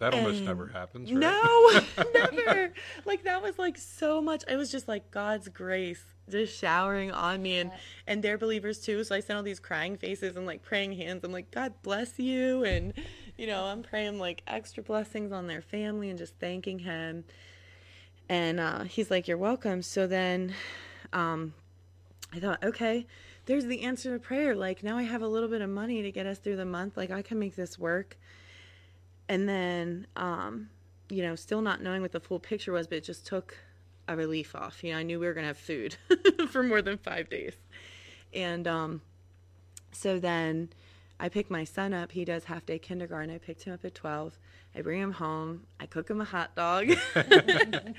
That 0.00 0.14
almost 0.14 0.38
And- 0.38 0.46
never 0.46 0.66
happens, 0.66 1.12
right? 1.12 1.20
No, 1.20 1.80
never. 2.32 2.72
Like 3.04 3.24
that 3.24 3.42
was 3.42 3.58
like 3.58 3.76
so 3.78 4.20
much. 4.20 4.42
It 4.48 4.56
was 4.56 4.72
just 4.72 4.88
like 4.88 5.10
God's 5.10 5.48
grace 5.48 6.02
just 6.30 6.58
showering 6.58 7.10
on 7.12 7.42
me, 7.42 7.58
and 7.58 7.70
and 8.06 8.22
they're 8.22 8.38
believers 8.38 8.80
too. 8.80 9.04
So 9.04 9.14
I 9.14 9.20
sent 9.20 9.36
all 9.36 9.42
these 9.42 9.60
crying 9.60 9.96
faces 9.98 10.36
and 10.36 10.46
like 10.46 10.62
praying 10.62 10.92
hands. 10.94 11.22
I'm 11.22 11.32
like, 11.32 11.50
God 11.50 11.74
bless 11.82 12.18
you, 12.18 12.64
and 12.64 12.94
you 13.36 13.46
know, 13.46 13.64
I'm 13.64 13.82
praying 13.82 14.18
like 14.18 14.42
extra 14.46 14.82
blessings 14.82 15.32
on 15.32 15.46
their 15.46 15.60
family 15.60 16.08
and 16.08 16.18
just 16.18 16.34
thanking 16.40 16.78
Him. 16.80 17.24
And 18.28 18.58
uh, 18.58 18.84
he's 18.84 19.10
like, 19.10 19.28
You're 19.28 19.36
welcome. 19.36 19.82
So 19.82 20.06
then, 20.06 20.54
um, 21.12 21.52
I 22.32 22.38
thought, 22.40 22.62
okay, 22.64 23.06
there's 23.44 23.66
the 23.66 23.82
answer 23.82 24.16
to 24.16 24.18
prayer. 24.24 24.54
Like 24.54 24.82
now 24.82 24.96
I 24.96 25.02
have 25.02 25.20
a 25.20 25.28
little 25.28 25.48
bit 25.48 25.60
of 25.60 25.68
money 25.68 26.00
to 26.02 26.10
get 26.10 26.24
us 26.24 26.38
through 26.38 26.56
the 26.56 26.64
month. 26.64 26.96
Like 26.96 27.10
I 27.10 27.20
can 27.20 27.38
make 27.38 27.56
this 27.56 27.78
work 27.78 28.16
and 29.30 29.48
then 29.48 30.06
um 30.16 30.68
you 31.08 31.22
know 31.22 31.34
still 31.34 31.62
not 31.62 31.80
knowing 31.80 32.02
what 32.02 32.12
the 32.12 32.20
full 32.20 32.40
picture 32.40 32.72
was 32.72 32.86
but 32.86 32.98
it 32.98 33.04
just 33.04 33.26
took 33.26 33.56
a 34.08 34.16
relief 34.16 34.54
off. 34.56 34.82
You 34.84 34.92
know 34.92 34.98
i 34.98 35.02
knew 35.02 35.18
we 35.18 35.26
were 35.26 35.32
going 35.32 35.44
to 35.44 35.48
have 35.48 35.56
food 35.56 35.96
for 36.50 36.62
more 36.62 36.82
than 36.82 36.98
five 36.98 37.30
days. 37.30 37.54
And 38.34 38.66
um 38.66 39.00
so 39.92 40.18
then 40.18 40.68
i 41.18 41.28
pick 41.28 41.48
my 41.48 41.64
son 41.64 41.94
up. 41.94 42.12
He 42.12 42.24
does 42.24 42.44
half 42.44 42.66
day 42.66 42.78
kindergarten. 42.78 43.34
I 43.34 43.38
picked 43.38 43.62
him 43.62 43.72
up 43.72 43.84
at 43.84 43.94
12 43.94 44.38
i 44.74 44.82
bring 44.82 45.00
him 45.00 45.12
home. 45.12 45.66
I 45.80 45.86
cook 45.86 46.10
him 46.10 46.20
a 46.20 46.24
hot 46.24 46.54
dog. 46.54 46.90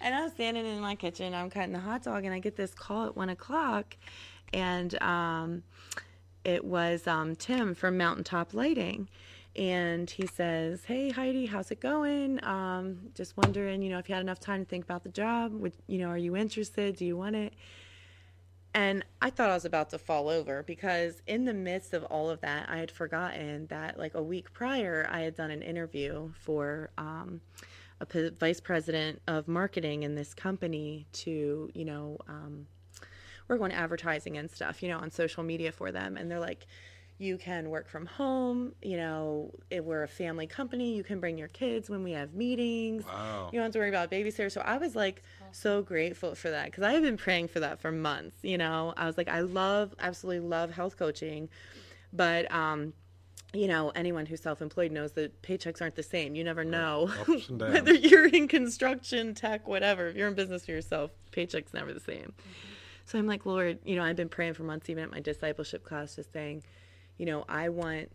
And 0.00 0.14
i'm 0.14 0.28
standing 0.28 0.66
in 0.66 0.80
my 0.80 0.96
kitchen. 0.96 1.32
I'm 1.32 1.48
cutting 1.48 1.72
the 1.72 1.78
hot 1.78 2.02
dog 2.02 2.26
and 2.26 2.34
i 2.34 2.38
get 2.38 2.56
this 2.56 2.74
call 2.74 3.06
at 3.06 3.16
one 3.16 3.30
o'clock. 3.30 3.96
And 4.52 5.00
um 5.02 5.62
it 6.44 6.62
was 6.62 7.06
um, 7.06 7.36
Tim 7.36 7.74
from 7.74 7.96
Mountaintop 7.96 8.52
Lighting. 8.52 9.08
And 9.56 10.10
he 10.10 10.26
says, 10.26 10.84
Hey, 10.84 11.10
Heidi, 11.10 11.46
how's 11.46 11.70
it 11.70 11.80
going? 11.80 12.42
Um, 12.44 13.10
just 13.14 13.36
wondering, 13.36 13.82
you 13.82 13.90
know, 13.90 13.98
if 13.98 14.08
you 14.08 14.14
had 14.14 14.22
enough 14.22 14.40
time 14.40 14.64
to 14.64 14.68
think 14.68 14.84
about 14.84 15.04
the 15.04 15.10
job. 15.10 15.52
Would, 15.52 15.74
you 15.86 15.98
know, 15.98 16.08
are 16.08 16.18
you 16.18 16.36
interested? 16.36 16.96
Do 16.96 17.04
you 17.04 17.16
want 17.16 17.36
it? 17.36 17.54
And 18.74 19.04
I 19.22 19.30
thought 19.30 19.50
I 19.50 19.54
was 19.54 19.64
about 19.64 19.90
to 19.90 19.98
fall 19.98 20.28
over 20.28 20.64
because 20.64 21.22
in 21.28 21.44
the 21.44 21.54
midst 21.54 21.94
of 21.94 22.02
all 22.04 22.28
of 22.28 22.40
that, 22.40 22.68
I 22.68 22.78
had 22.78 22.90
forgotten 22.90 23.68
that 23.68 23.96
like 23.96 24.14
a 24.14 24.22
week 24.22 24.52
prior, 24.52 25.08
I 25.08 25.20
had 25.20 25.36
done 25.36 25.52
an 25.52 25.62
interview 25.62 26.32
for 26.40 26.90
um, 26.98 27.40
a 28.00 28.06
p- 28.06 28.30
vice 28.30 28.60
president 28.60 29.22
of 29.28 29.46
marketing 29.46 30.02
in 30.02 30.16
this 30.16 30.34
company 30.34 31.06
to, 31.12 31.70
you 31.72 31.84
know, 31.84 32.18
um, 32.26 32.66
we're 33.46 33.58
going 33.58 33.72
advertising 33.72 34.38
and 34.38 34.50
stuff, 34.50 34.82
you 34.82 34.88
know, 34.88 34.98
on 34.98 35.10
social 35.10 35.44
media 35.44 35.70
for 35.70 35.92
them. 35.92 36.16
And 36.16 36.28
they're 36.28 36.40
like, 36.40 36.66
you 37.18 37.38
can 37.38 37.70
work 37.70 37.88
from 37.88 38.06
home, 38.06 38.72
you 38.82 38.96
know, 38.96 39.52
if 39.70 39.84
we're 39.84 40.02
a 40.02 40.08
family 40.08 40.46
company, 40.46 40.94
you 40.94 41.04
can 41.04 41.20
bring 41.20 41.38
your 41.38 41.48
kids 41.48 41.88
when 41.88 42.02
we 42.02 42.10
have 42.12 42.34
meetings. 42.34 43.04
Wow. 43.04 43.50
You 43.52 43.58
don't 43.58 43.66
have 43.66 43.72
to 43.72 43.78
worry 43.78 43.88
about 43.88 44.10
babysitter. 44.10 44.50
So 44.50 44.60
I 44.62 44.78
was 44.78 44.96
like 44.96 45.22
so 45.52 45.80
grateful 45.82 46.34
for 46.34 46.50
that 46.50 46.66
because 46.66 46.82
I 46.82 46.92
have 46.92 47.02
been 47.02 47.16
praying 47.16 47.48
for 47.48 47.60
that 47.60 47.80
for 47.80 47.92
months. 47.92 48.36
You 48.42 48.58
know, 48.58 48.94
I 48.96 49.06
was 49.06 49.16
like, 49.16 49.28
I 49.28 49.40
love, 49.40 49.94
absolutely 50.00 50.48
love 50.48 50.72
health 50.72 50.96
coaching, 50.96 51.48
but 52.12 52.52
um, 52.52 52.92
you 53.52 53.68
know, 53.68 53.90
anyone 53.90 54.26
who's 54.26 54.40
self-employed 54.40 54.90
knows 54.90 55.12
that 55.12 55.40
paychecks 55.42 55.80
aren't 55.80 55.94
the 55.94 56.02
same. 56.02 56.34
You 56.34 56.42
never 56.42 56.64
know 56.64 57.06
whether 57.48 57.94
you're 57.94 58.26
in 58.26 58.48
construction, 58.48 59.34
tech, 59.34 59.68
whatever. 59.68 60.08
If 60.08 60.16
you're 60.16 60.26
in 60.26 60.34
business 60.34 60.66
for 60.66 60.72
yourself, 60.72 61.12
paycheck's 61.30 61.72
never 61.72 61.92
the 61.92 62.00
same. 62.00 62.32
So 63.04 63.18
I'm 63.18 63.26
like, 63.28 63.46
Lord, 63.46 63.78
you 63.84 63.94
know, 63.94 64.02
I've 64.02 64.16
been 64.16 64.28
praying 64.28 64.54
for 64.54 64.64
months, 64.64 64.90
even 64.90 65.04
at 65.04 65.10
my 65.10 65.20
discipleship 65.20 65.84
class, 65.84 66.16
just 66.16 66.32
saying, 66.32 66.64
you 67.18 67.26
know, 67.26 67.44
I 67.48 67.68
want, 67.68 68.12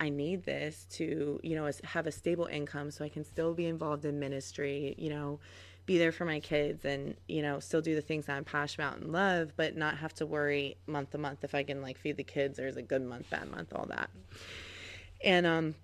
I 0.00 0.08
need 0.08 0.44
this 0.44 0.86
to, 0.92 1.40
you 1.42 1.56
know, 1.56 1.70
have 1.84 2.06
a 2.06 2.12
stable 2.12 2.46
income 2.46 2.90
so 2.90 3.04
I 3.04 3.08
can 3.08 3.24
still 3.24 3.54
be 3.54 3.66
involved 3.66 4.04
in 4.04 4.18
ministry, 4.18 4.94
you 4.98 5.10
know, 5.10 5.40
be 5.86 5.98
there 5.98 6.12
for 6.12 6.24
my 6.24 6.40
kids 6.40 6.84
and, 6.84 7.14
you 7.28 7.42
know, 7.42 7.60
still 7.60 7.82
do 7.82 7.94
the 7.94 8.00
things 8.00 8.26
that 8.26 8.36
I'm 8.36 8.44
passionate 8.44 8.86
about 8.86 9.00
and 9.00 9.12
love, 9.12 9.52
but 9.56 9.76
not 9.76 9.98
have 9.98 10.14
to 10.14 10.26
worry 10.26 10.76
month 10.86 11.10
to 11.10 11.18
month 11.18 11.44
if 11.44 11.54
I 11.54 11.62
can 11.62 11.82
like 11.82 11.98
feed 11.98 12.16
the 12.16 12.24
kids 12.24 12.58
or 12.58 12.66
is 12.66 12.76
a 12.76 12.82
good 12.82 13.02
month, 13.02 13.28
bad 13.30 13.50
month, 13.50 13.72
all 13.74 13.86
that. 13.86 14.10
And, 15.22 15.46
um, 15.46 15.74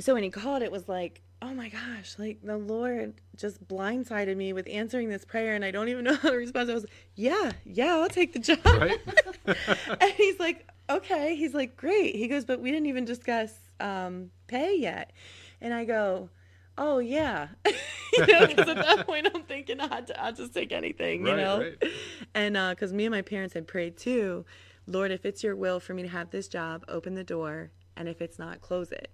so 0.00 0.14
when 0.14 0.22
he 0.22 0.30
called, 0.30 0.62
it 0.62 0.72
was 0.72 0.88
like, 0.88 1.22
oh 1.42 1.54
my 1.54 1.68
gosh, 1.68 2.16
like 2.18 2.38
the 2.42 2.56
Lord 2.56 3.14
just 3.36 3.66
blindsided 3.66 4.36
me 4.36 4.52
with 4.52 4.68
answering 4.68 5.08
this 5.08 5.24
prayer 5.24 5.54
and 5.54 5.64
I 5.64 5.70
don't 5.70 5.88
even 5.88 6.04
know 6.04 6.14
how 6.22 6.30
to 6.30 6.36
respond. 6.36 6.70
I 6.70 6.74
was 6.74 6.84
like, 6.84 6.92
yeah, 7.14 7.52
yeah, 7.64 7.96
I'll 7.96 8.08
take 8.08 8.32
the 8.32 8.38
job. 8.38 8.58
Right? 8.64 8.98
and 9.46 10.12
he's 10.12 10.38
like, 10.38 10.66
okay. 10.96 11.34
He's 11.36 11.54
like, 11.54 11.76
great. 11.76 12.14
He 12.16 12.28
goes, 12.28 12.44
but 12.44 12.60
we 12.60 12.70
didn't 12.70 12.86
even 12.86 13.04
discuss 13.04 13.52
um, 13.80 14.30
pay 14.46 14.76
yet. 14.76 15.12
And 15.60 15.72
I 15.74 15.84
go, 15.84 16.30
oh 16.78 16.98
yeah. 16.98 17.48
you 17.66 18.26
know, 18.26 18.46
because 18.46 18.68
at 18.68 18.76
that 18.76 19.06
point 19.06 19.28
I'm 19.34 19.42
thinking 19.44 19.80
I'll, 19.80 20.04
I'll 20.18 20.32
just 20.32 20.54
take 20.54 20.72
anything, 20.72 21.26
you 21.26 21.32
Right, 21.34 21.42
know? 21.42 21.60
right. 21.60 21.92
And 22.34 22.54
because 22.76 22.92
me 22.92 23.06
and 23.06 23.14
my 23.14 23.22
parents 23.22 23.54
had 23.54 23.66
prayed 23.66 23.96
too, 23.96 24.44
Lord, 24.86 25.10
if 25.10 25.24
it's 25.24 25.42
your 25.42 25.54
will 25.56 25.80
for 25.80 25.94
me 25.94 26.02
to 26.02 26.08
have 26.08 26.30
this 26.30 26.48
job, 26.48 26.84
open 26.88 27.14
the 27.14 27.24
door. 27.24 27.70
And 27.96 28.08
if 28.08 28.20
it's 28.22 28.38
not, 28.38 28.60
close 28.60 28.92
it. 28.92 29.10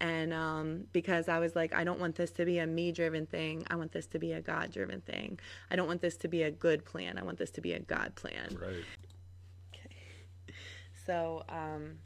And 0.00 0.32
um, 0.32 0.84
because 0.92 1.28
I 1.28 1.40
was 1.40 1.56
like, 1.56 1.74
I 1.74 1.82
don't 1.82 1.98
want 1.98 2.14
this 2.14 2.30
to 2.32 2.44
be 2.44 2.58
a 2.58 2.66
me 2.66 2.92
driven 2.92 3.26
thing. 3.26 3.64
I 3.68 3.74
want 3.76 3.90
this 3.92 4.06
to 4.08 4.18
be 4.18 4.32
a 4.32 4.40
God 4.40 4.70
driven 4.72 5.00
thing. 5.00 5.40
I 5.70 5.76
don't 5.76 5.88
want 5.88 6.00
this 6.02 6.16
to 6.18 6.28
be 6.28 6.42
a 6.44 6.50
good 6.52 6.84
plan. 6.84 7.18
I 7.18 7.22
want 7.24 7.38
this 7.38 7.50
to 7.52 7.60
be 7.60 7.72
a 7.72 7.80
God 7.80 8.14
plan. 8.14 8.56
Right. 8.60 8.84
So 11.08 11.42
um, 11.48 12.00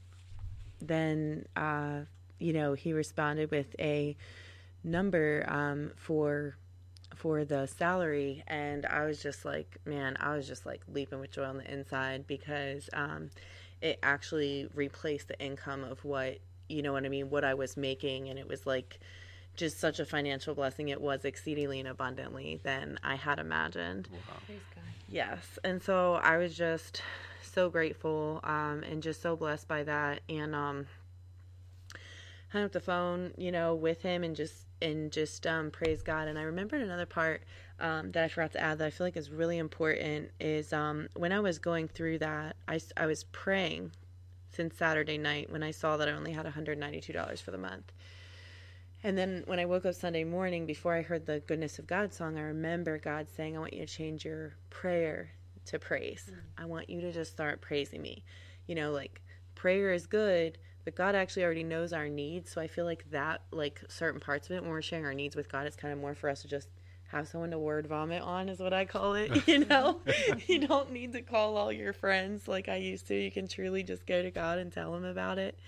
then, 0.81 1.47
uh, 1.57 2.03
you 2.39 2.53
know, 2.53 2.75
he 2.75 2.93
responded 2.93 3.51
with 3.51 3.75
a 3.81 4.17
number 4.85 5.45
um, 5.49 5.91
for 5.97 6.57
for 7.17 7.45
the 7.45 7.67
salary, 7.67 8.45
and 8.47 8.87
I 8.87 9.05
was 9.05 9.21
just 9.21 9.45
like, 9.45 9.77
man, 9.85 10.17
I 10.21 10.37
was 10.37 10.47
just 10.47 10.65
like 10.65 10.83
leaping 10.93 11.19
with 11.19 11.33
joy 11.33 11.45
on 11.45 11.59
the 11.59 11.71
inside 11.71 12.29
because 12.29 12.89
um, 12.93 13.31
it 13.81 13.99
actually 14.05 14.69
replaced 14.73 15.27
the 15.29 15.39
income 15.41 15.83
of 15.83 16.05
what 16.05 16.39
you 16.69 16.81
know 16.81 16.93
what 16.93 17.05
I 17.05 17.09
mean, 17.09 17.29
what 17.29 17.45
I 17.45 17.55
was 17.55 17.77
making, 17.77 18.29
and 18.29 18.39
it 18.39 18.47
was 18.47 18.67
like 18.67 19.01
just 19.57 19.79
such 19.79 20.01
a 20.01 20.05
financial 20.05 20.55
blessing. 20.55 20.89
It 20.89 21.01
was 21.01 21.25
exceedingly 21.25 21.81
and 21.81 21.89
abundantly 21.89 22.61
than 22.63 22.99
I 23.03 23.17
had 23.17 23.39
imagined. 23.39 24.09
Wow. 24.13 24.19
God. 24.49 24.85
Yes. 25.09 25.59
And 25.65 25.83
so 25.83 26.15
I 26.15 26.39
was 26.39 26.57
just 26.57 27.03
so 27.43 27.69
grateful 27.69 28.41
um, 28.45 28.83
and 28.89 29.03
just 29.03 29.21
so 29.21 29.37
blessed 29.37 29.69
by 29.69 29.83
that. 29.85 30.21
And 30.29 30.55
um, 30.55 30.87
hung 32.53 32.65
up 32.65 32.73
the 32.73 32.81
phone, 32.81 33.33
you 33.37 33.51
know, 33.53 33.75
with 33.75 34.03
him 34.03 34.25
and 34.25 34.37
just 34.37 34.67
and 34.81 35.13
just 35.13 35.47
um, 35.47 35.71
praise 35.71 36.03
God. 36.03 36.29
And 36.29 36.39
I 36.39 36.43
remembered 36.43 36.83
another 36.83 37.07
part 37.07 37.43
um, 37.81 38.13
that 38.13 38.25
I 38.25 38.29
forgot 38.29 38.53
to 38.53 38.61
add 38.61 38.79
that 38.79 38.87
I 38.87 38.91
feel 38.91 39.07
like 39.07 39.17
is 39.17 39.31
really 39.31 39.59
important 39.59 40.31
is 40.41 40.73
um, 40.73 41.09
when 41.15 41.33
I 41.33 41.41
was 41.41 41.59
going 41.59 41.89
through 41.89 42.19
that, 42.19 42.57
I, 42.69 42.81
I 42.97 43.07
was 43.07 43.25
praying 43.25 43.93
since 44.53 44.77
Saturday 44.77 45.19
night 45.19 45.51
when 45.51 45.63
I 45.63 45.71
saw 45.71 45.97
that 45.97 46.09
I 46.09 46.13
only 46.13 46.33
had 46.33 46.47
$192 46.47 47.43
for 47.43 47.51
the 47.51 47.59
month. 47.59 47.93
And 49.05 49.19
then 49.19 49.43
when 49.47 49.59
I 49.59 49.65
woke 49.65 49.85
up 49.85 49.95
Sunday 49.95 50.25
morning, 50.25 50.65
before 50.65 50.95
I 50.95 51.03
heard 51.03 51.27
the 51.27 51.41
Goodness 51.41 51.79
of 51.79 51.87
God 51.87 52.15
song, 52.15 52.39
I 52.39 52.43
remember 52.43 52.99
God 52.99 53.27
saying, 53.29 53.57
I 53.57 53.61
want 53.61 53.73
you 53.73 53.81
to 53.81 53.93
change 53.93 54.25
your 54.25 54.55
prayer 54.71 55.33
to 55.67 55.79
praise. 55.79 56.31
Mm. 56.31 56.37
I 56.59 56.65
want 56.67 56.89
you 56.89 57.01
to 57.01 57.13
just 57.13 57.33
start 57.33 57.61
praising 57.61 58.01
me. 58.01 58.25
You 58.67 58.77
know, 58.77 58.93
like 58.93 59.21
prayer 59.57 59.93
is 59.93 60.07
good, 60.07 60.59
but 60.85 60.95
God 60.95 61.17
actually 61.17 61.45
already 61.45 61.65
knows 61.65 61.93
our 61.93 62.09
needs. 62.09 62.53
So 62.53 62.61
I 62.61 62.69
feel 62.69 62.85
like 62.85 63.11
that, 63.11 63.43
like 63.51 63.83
certain 63.89 64.21
parts 64.21 64.49
of 64.49 64.57
it, 64.57 64.63
when 64.63 64.71
we're 64.71 64.83
sharing 64.83 65.05
our 65.05 65.15
needs 65.15 65.35
with 65.35 65.51
God, 65.51 65.67
it's 65.67 65.77
kind 65.77 65.93
of 65.93 65.99
more 65.99 66.15
for 66.15 66.31
us 66.31 66.43
to 66.43 66.49
just 66.49 66.69
have 67.09 67.27
someone 67.27 67.51
to 67.51 67.59
word 67.59 67.89
vomit 67.89 68.23
on, 68.23 68.49
is 68.49 68.61
what 68.61 68.73
I 68.73 68.85
call 68.85 69.15
it. 69.15 69.47
You 69.49 69.65
know, 69.67 70.01
you 70.47 70.67
don't 70.67 70.93
need 70.93 71.13
to 71.15 71.23
call 71.23 71.57
all 71.57 71.73
your 71.73 71.93
friends 71.93 72.47
like 72.47 72.69
I 72.69 72.77
used 72.77 73.09
to. 73.09 73.17
You 73.17 73.33
can 73.33 73.49
truly 73.49 73.83
just 73.83 74.07
go 74.07 74.23
to 74.23 74.31
God 74.31 74.59
and 74.59 74.73
tell 74.73 74.95
Him 74.95 75.05
about 75.05 75.39
it 75.39 75.59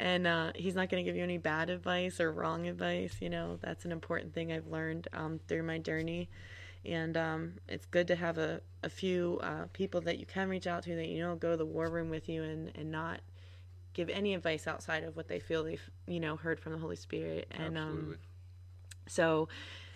and 0.00 0.26
uh, 0.26 0.52
he's 0.54 0.74
not 0.74 0.88
going 0.88 1.04
to 1.04 1.08
give 1.08 1.14
you 1.14 1.22
any 1.22 1.36
bad 1.36 1.68
advice 1.68 2.20
or 2.20 2.32
wrong 2.32 2.66
advice. 2.66 3.16
You 3.20 3.28
know, 3.28 3.58
that's 3.60 3.84
an 3.84 3.92
important 3.92 4.32
thing 4.32 4.50
I've 4.50 4.66
learned 4.66 5.08
um, 5.12 5.38
through 5.46 5.62
my 5.64 5.78
journey. 5.78 6.30
And 6.86 7.18
um, 7.18 7.52
it's 7.68 7.84
good 7.84 8.08
to 8.08 8.16
have 8.16 8.38
a, 8.38 8.62
a 8.82 8.88
few 8.88 9.38
uh, 9.42 9.66
people 9.74 10.00
that 10.02 10.18
you 10.18 10.24
can 10.24 10.48
reach 10.48 10.66
out 10.66 10.82
to 10.84 10.96
that 10.96 11.08
you 11.08 11.18
know 11.18 11.36
go 11.36 11.50
to 11.50 11.56
the 11.58 11.66
war 11.66 11.90
room 11.90 12.08
with 12.08 12.30
you 12.30 12.42
and, 12.42 12.72
and 12.74 12.90
not 12.90 13.20
give 13.92 14.08
any 14.08 14.32
advice 14.32 14.66
outside 14.66 15.04
of 15.04 15.14
what 15.14 15.28
they 15.28 15.40
feel 15.40 15.62
they've 15.62 15.90
you 16.06 16.20
know 16.20 16.36
heard 16.36 16.58
from 16.58 16.72
the 16.72 16.78
Holy 16.78 16.96
Spirit. 16.96 17.46
And 17.50 17.76
Absolutely. 17.76 18.14
um, 18.14 18.18
so 19.06 19.48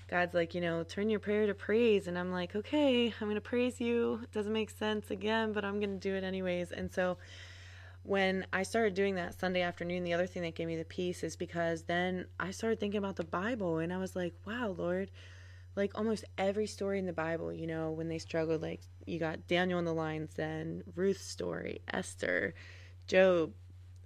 God's 0.08 0.34
like, 0.34 0.54
you 0.54 0.60
know, 0.60 0.82
turn 0.82 1.08
your 1.08 1.20
prayer 1.20 1.46
to 1.46 1.54
praise. 1.54 2.06
And 2.06 2.18
I'm 2.18 2.30
like, 2.30 2.54
okay, 2.54 3.06
I'm 3.06 3.26
going 3.26 3.36
to 3.36 3.40
praise 3.40 3.80
you. 3.80 4.20
It 4.22 4.32
doesn't 4.32 4.52
make 4.52 4.68
sense 4.68 5.10
again, 5.10 5.54
but 5.54 5.64
I'm 5.64 5.80
going 5.80 5.98
to 5.98 6.08
do 6.08 6.14
it 6.14 6.24
anyways. 6.24 6.72
And 6.72 6.92
so 6.92 7.16
when 8.04 8.46
I 8.52 8.62
started 8.62 8.94
doing 8.94 9.14
that 9.16 9.38
Sunday 9.38 9.62
afternoon, 9.62 10.04
the 10.04 10.12
other 10.12 10.26
thing 10.26 10.42
that 10.42 10.54
gave 10.54 10.66
me 10.68 10.76
the 10.76 10.84
peace 10.84 11.22
is 11.24 11.36
because 11.36 11.84
then 11.84 12.26
I 12.38 12.50
started 12.50 12.78
thinking 12.78 12.98
about 12.98 13.16
the 13.16 13.24
Bible 13.24 13.78
and 13.78 13.92
I 13.92 13.96
was 13.98 14.14
like, 14.14 14.34
wow, 14.46 14.74
Lord, 14.76 15.10
like 15.74 15.92
almost 15.98 16.24
every 16.38 16.66
story 16.66 16.98
in 16.98 17.06
the 17.06 17.12
Bible, 17.14 17.52
you 17.52 17.66
know, 17.66 17.90
when 17.90 18.08
they 18.08 18.18
struggled, 18.18 18.60
like 18.62 18.82
you 19.06 19.18
got 19.18 19.48
Daniel 19.48 19.78
in 19.78 19.86
the 19.86 19.94
lion's 19.94 20.34
den, 20.34 20.84
Ruth's 20.94 21.24
story, 21.24 21.80
Esther, 21.92 22.54
Job. 23.06 23.52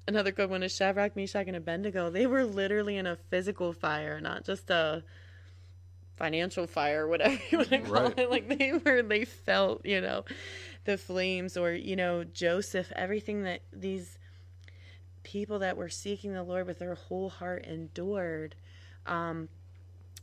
Another 0.07 0.31
good 0.31 0.49
one 0.49 0.63
is 0.63 0.75
Shadrach, 0.75 1.17
Meshach, 1.17 1.47
and 1.49 1.57
Abednego. 1.57 2.09
They 2.09 2.27
were 2.27 2.45
literally 2.45 2.97
in 2.97 3.07
a 3.07 3.17
physical 3.17 3.73
fire, 3.75 4.21
not 4.21 4.45
just 4.45 4.71
a 4.71 5.03
financial 6.17 6.67
fire, 6.67 7.07
whatever 7.07 7.39
you 7.51 7.59
want 7.59 7.71
to 7.71 7.79
call 7.79 8.03
Right. 8.05 8.19
it. 8.19 8.31
Like 8.31 8.49
they 8.59 8.73
were, 8.73 9.03
they 9.03 9.25
felt, 9.25 9.85
you 9.85 10.01
know, 10.01 10.25
the 10.89 10.97
flames, 10.97 11.57
or 11.57 11.73
you 11.73 11.95
know, 11.95 12.25
Joseph. 12.25 12.91
Everything 12.97 13.43
that 13.43 13.61
these 13.73 14.19
people 15.23 15.59
that 15.59 15.77
were 15.77 15.91
seeking 15.91 16.33
the 16.33 16.43
Lord 16.43 16.67
with 16.67 16.79
their 16.79 16.95
whole 16.95 17.29
heart 17.29 17.67
endured. 17.67 18.55
Um, 19.05 19.51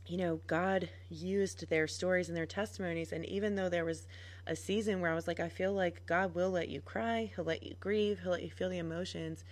you 0.08 0.16
know, 0.16 0.40
God 0.48 0.88
used 1.08 1.68
their 1.68 1.86
stories 1.86 2.28
and 2.28 2.36
their 2.36 2.46
testimonies. 2.46 3.12
And 3.12 3.24
even 3.26 3.54
though 3.54 3.68
there 3.68 3.84
was 3.84 4.08
a 4.46 4.56
season 4.56 5.00
where 5.00 5.10
I 5.10 5.14
was 5.14 5.28
like, 5.28 5.38
I 5.38 5.48
feel 5.48 5.72
like 5.72 6.04
God 6.04 6.34
will 6.34 6.50
let 6.50 6.68
you 6.68 6.80
cry, 6.80 7.30
He'll 7.34 7.44
let 7.44 7.62
you 7.62 7.76
grieve, 7.78 8.20
He'll 8.22 8.32
let 8.32 8.42
you 8.42 8.50
feel 8.50 8.68
the 8.68 8.78
emotions. 8.78 9.44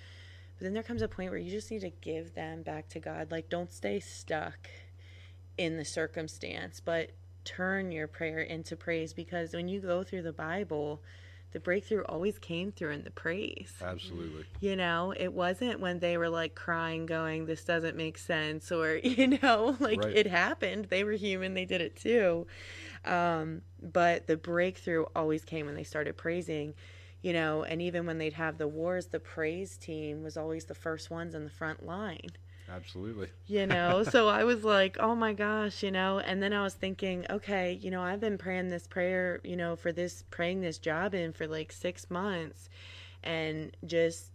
But 0.58 0.64
then 0.64 0.74
there 0.74 0.82
comes 0.82 1.02
a 1.02 1.08
point 1.08 1.30
where 1.30 1.38
you 1.38 1.50
just 1.50 1.70
need 1.70 1.82
to 1.82 1.90
give 1.90 2.34
them 2.34 2.62
back 2.62 2.88
to 2.90 2.98
God. 2.98 3.30
Like, 3.30 3.48
don't 3.48 3.72
stay 3.72 4.00
stuck 4.00 4.68
in 5.56 5.76
the 5.76 5.84
circumstance, 5.84 6.80
but 6.80 7.10
turn 7.44 7.92
your 7.92 8.06
prayer 8.06 8.40
into 8.40 8.76
praise 8.76 9.12
because 9.12 9.52
when 9.52 9.68
you 9.68 9.80
go 9.80 10.02
through 10.02 10.22
the 10.22 10.32
Bible, 10.32 11.02
the 11.52 11.60
breakthrough 11.60 12.02
always 12.04 12.38
came 12.38 12.72
through 12.72 12.90
in 12.90 13.04
the 13.04 13.10
praise. 13.10 13.74
Absolutely. 13.80 14.44
You 14.60 14.74
know, 14.76 15.14
it 15.16 15.32
wasn't 15.32 15.78
when 15.78 16.00
they 16.00 16.16
were 16.16 16.28
like 16.28 16.54
crying, 16.54 17.06
going, 17.06 17.46
This 17.46 17.64
doesn't 17.64 17.96
make 17.96 18.18
sense, 18.18 18.72
or, 18.72 18.96
you 19.02 19.38
know, 19.40 19.76
like 19.78 20.02
Right. 20.02 20.16
it 20.16 20.26
happened. 20.26 20.86
They 20.86 21.04
were 21.04 21.12
human, 21.12 21.54
they 21.54 21.64
did 21.64 21.80
it 21.80 21.96
too. 21.96 22.46
Um, 23.04 23.62
but 23.80 24.26
the 24.26 24.36
breakthrough 24.36 25.04
always 25.14 25.44
came 25.44 25.66
when 25.66 25.74
they 25.76 25.84
started 25.84 26.16
praising, 26.16 26.74
you 27.22 27.32
know, 27.32 27.62
and 27.62 27.80
even 27.80 28.04
when 28.06 28.18
they'd 28.18 28.32
have 28.32 28.58
the 28.58 28.68
wars, 28.68 29.06
the 29.06 29.20
praise 29.20 29.76
team 29.76 30.22
was 30.22 30.36
always 30.36 30.64
the 30.64 30.74
first 30.74 31.10
ones 31.10 31.34
in 31.34 31.44
the 31.44 31.50
front 31.50 31.84
line 31.86 32.30
Absolutely. 32.70 33.28
you 33.46 33.66
know 33.66 34.02
so 34.02 34.28
i 34.28 34.44
was 34.44 34.64
like 34.64 34.96
oh 34.98 35.14
my 35.14 35.32
gosh 35.32 35.82
you 35.82 35.90
know 35.90 36.18
and 36.18 36.42
then 36.42 36.52
i 36.52 36.62
was 36.62 36.74
thinking 36.74 37.26
okay 37.28 37.78
you 37.80 37.90
know 37.90 38.02
i've 38.02 38.20
been 38.20 38.38
praying 38.38 38.70
this 38.70 38.86
prayer 38.86 39.40
you 39.44 39.56
know 39.56 39.76
for 39.76 39.92
this 39.92 40.24
praying 40.30 40.60
this 40.60 40.78
job 40.78 41.14
in 41.14 41.32
for 41.32 41.46
like 41.46 41.70
six 41.70 42.10
months 42.10 42.68
and 43.22 43.76
just 43.86 44.30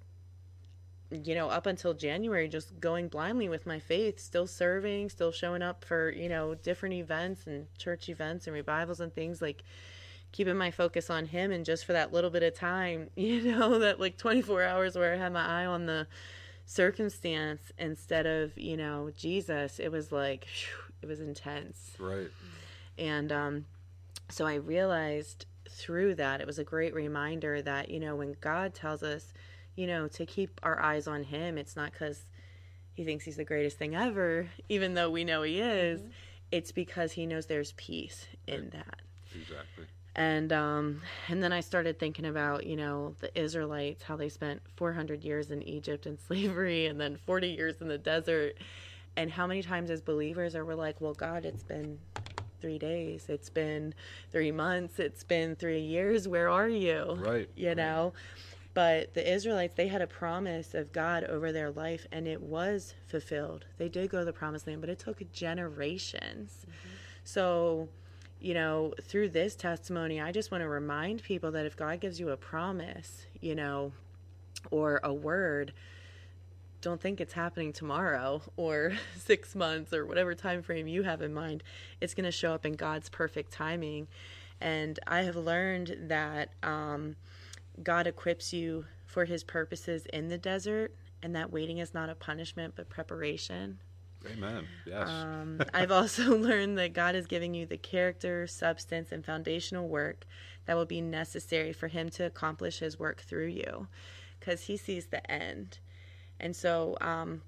you 1.12 1.34
know 1.34 1.50
up 1.50 1.66
until 1.66 1.94
january 1.94 2.48
just 2.48 2.80
going 2.80 3.08
blindly 3.08 3.50
with 3.50 3.66
my 3.66 3.80
faith 3.80 4.20
still 4.20 4.46
serving 4.46 5.10
still 5.10 5.32
showing 5.32 5.62
up 5.62 5.84
for 5.84 6.12
you 6.12 6.30
know 6.30 6.54
different 6.54 6.94
events 6.94 7.48
and 7.48 7.66
church 7.78 8.10
events 8.10 8.46
and 8.46 8.54
revivals 8.54 9.00
and 9.00 9.14
things 9.14 9.42
like 9.42 9.64
keeping 10.32 10.56
my 10.56 10.70
focus 10.70 11.10
on 11.10 11.26
him 11.26 11.52
and 11.52 11.66
just 11.66 11.84
for 11.84 11.94
that 11.94 12.14
little 12.14 12.30
bit 12.30 12.44
of 12.44 12.54
time 12.54 13.10
you 13.16 13.42
know 13.42 13.80
that 13.80 14.00
like 14.00 14.18
24 14.18 14.64
hours 14.64 14.96
where 14.96 15.14
i 15.14 15.18
had 15.18 15.34
my 15.34 15.64
eye 15.64 15.66
on 15.66 15.88
the 15.88 16.06
circumstance 16.70 17.72
instead 17.80 18.28
of 18.28 18.56
you 18.56 18.78
know 18.78 19.10
jesus 19.18 19.80
it 19.80 19.92
was 19.92 20.12
like 20.12 20.46
phew, 20.46 20.72
it 21.02 21.08
was 21.08 21.20
intense 21.20 21.94
Right. 21.98 22.30
and 22.96 23.32
um, 23.32 23.66
so 24.30 24.46
i 24.46 24.54
realized 24.54 25.48
through 25.68 26.14
that 26.16 26.42
it 26.42 26.46
was 26.46 26.60
a 26.60 26.64
great 26.64 26.94
reminder 26.94 27.60
that 27.64 27.90
you 27.90 28.00
know 28.00 28.16
when 28.16 28.36
god 28.40 28.76
tells 28.76 29.02
us 29.02 29.34
you 29.76 29.88
know 29.88 30.08
to 30.10 30.28
keep 30.28 30.60
our 30.62 30.80
eyes 30.80 31.08
on 31.08 31.24
him 31.24 31.58
it's 31.58 31.76
not 31.76 31.92
because 31.92 32.26
he 32.94 33.04
thinks 33.04 33.26
he's 33.26 33.38
the 33.38 33.44
greatest 33.44 33.80
thing 33.80 33.96
ever 33.96 34.48
even 34.70 34.94
though 34.94 35.10
we 35.10 35.24
know 35.24 35.42
he 35.42 35.60
is 35.60 36.02
it's 36.52 36.72
because 36.72 37.14
he 37.14 37.26
knows 37.26 37.48
there's 37.48 37.72
peace 37.78 38.28
in 38.46 38.62
Right. 38.62 38.72
that 38.74 39.02
Exactly. 39.36 39.86
And 40.16 40.52
um 40.52 41.02
and 41.28 41.42
then 41.44 41.54
i 41.54 41.60
started 41.60 42.00
thinking 42.00 42.26
about 42.26 42.66
you 42.66 42.76
know 42.76 43.16
the 43.20 43.40
israelites 43.40 44.04
how 44.04 44.16
they 44.16 44.30
spent 44.30 44.62
400 44.76 45.24
years 45.24 45.52
in 45.52 45.62
egypt 45.64 46.06
in 46.08 46.18
slavery 46.28 46.88
and 46.88 47.00
then 47.00 47.18
40 47.26 47.48
years 47.50 47.76
in 47.82 47.88
the 47.88 47.98
desert 47.98 48.56
and 49.16 49.32
how 49.32 49.46
many 49.48 49.62
times 49.62 49.90
as 49.90 50.02
believers 50.02 50.56
are 50.56 50.66
we're 50.66 50.76
like 50.76 51.00
well 51.00 51.14
god 51.14 51.46
it's 51.46 51.64
been 51.64 52.00
three 52.60 52.80
days 52.80 53.26
it's 53.30 53.50
been 53.50 53.94
three 54.32 54.52
months 54.52 55.00
it's 55.00 55.24
been 55.24 55.56
three 55.56 55.80
years 55.82 56.28
where 56.28 56.50
are 56.50 56.68
you 56.70 57.18
Right. 57.20 57.50
you 57.56 57.76
know 57.76 58.14
But 58.76 59.14
the 59.16 59.34
Israelites, 59.34 59.74
they 59.76 59.88
had 59.88 60.02
a 60.02 60.08
promise 60.08 60.74
of 60.76 60.92
God 60.94 61.24
over 61.24 61.52
their 61.52 61.72
life, 61.72 62.06
and 62.12 62.28
it 62.28 62.40
was 62.40 62.94
fulfilled. 63.08 63.66
They 63.78 63.90
did 63.90 64.12
go 64.12 64.20
to 64.20 64.26
the 64.26 64.32
promised 64.32 64.68
land, 64.68 64.80
but 64.80 64.90
it 64.92 65.00
took 65.00 65.20
generations. 65.34 66.66
So, 67.24 67.90
you 68.40 68.54
know, 68.54 68.94
through 69.02 69.30
this 69.30 69.56
testimony, 69.56 70.22
I 70.22 70.32
just 70.32 70.52
want 70.52 70.62
to 70.62 70.68
remind 70.68 71.24
people 71.24 71.52
that 71.52 71.66
if 71.66 71.76
God 71.76 72.00
gives 72.00 72.20
you 72.20 72.30
a 72.30 72.38
promise, 72.38 73.26
you 73.42 73.54
know, 73.54 73.92
or 74.72 75.00
a 75.04 75.14
word, 75.14 75.74
don't 76.82 77.02
think 77.02 77.20
it's 77.20 77.34
happening 77.34 77.74
tomorrow 77.74 78.42
or 78.56 78.94
six 79.18 79.56
months 79.56 79.94
or 79.94 80.06
whatever 80.06 80.34
time 80.34 80.62
frame 80.62 80.88
you 80.88 81.04
have 81.04 81.22
in 81.22 81.34
mind. 81.34 81.64
It's 82.00 82.14
going 82.14 82.26
to 82.26 82.32
show 82.32 82.54
up 82.54 82.66
in 82.66 82.74
God's 82.74 83.10
perfect 83.10 83.52
timing. 83.52 84.08
And 84.62 85.00
I 85.08 85.22
have 85.24 85.36
learned 85.36 85.96
that 86.08 86.50
um, 86.64 87.16
God 87.84 88.08
equips 88.08 88.54
you 88.54 88.86
for 89.06 89.26
his 89.26 89.44
purposes 89.44 90.06
in 90.08 90.28
the 90.28 90.38
desert, 90.38 90.94
and 91.24 91.36
that 91.36 91.52
waiting 91.52 91.80
is 91.80 91.94
not 91.94 92.10
a 92.10 92.16
punishment 92.16 92.74
but 92.76 92.90
preparation. 92.90 93.80
Amen. 94.26 94.68
Yes. 94.86 95.08
Um, 95.08 95.62
I've 95.74 95.92
also 95.92 96.36
learned 96.38 96.78
that 96.78 96.94
God 96.94 97.16
is 97.16 97.26
giving 97.26 97.54
you 97.54 97.66
the 97.66 97.78
character, 97.78 98.48
substance, 98.48 99.12
and 99.12 99.26
foundational 99.26 99.88
work 99.88 100.26
that 100.66 100.76
will 100.76 100.86
be 100.86 101.02
necessary 101.02 101.74
for 101.74 101.88
Him 101.88 102.10
to 102.12 102.26
accomplish 102.26 102.80
His 102.80 103.00
work 103.00 103.22
through 103.22 103.48
you 103.48 103.88
because 104.40 104.62
He 104.62 104.78
sees 104.78 105.08
the 105.08 105.30
end. 105.32 105.80
And 106.40 106.56
so 106.56 106.98
um, 107.02 107.42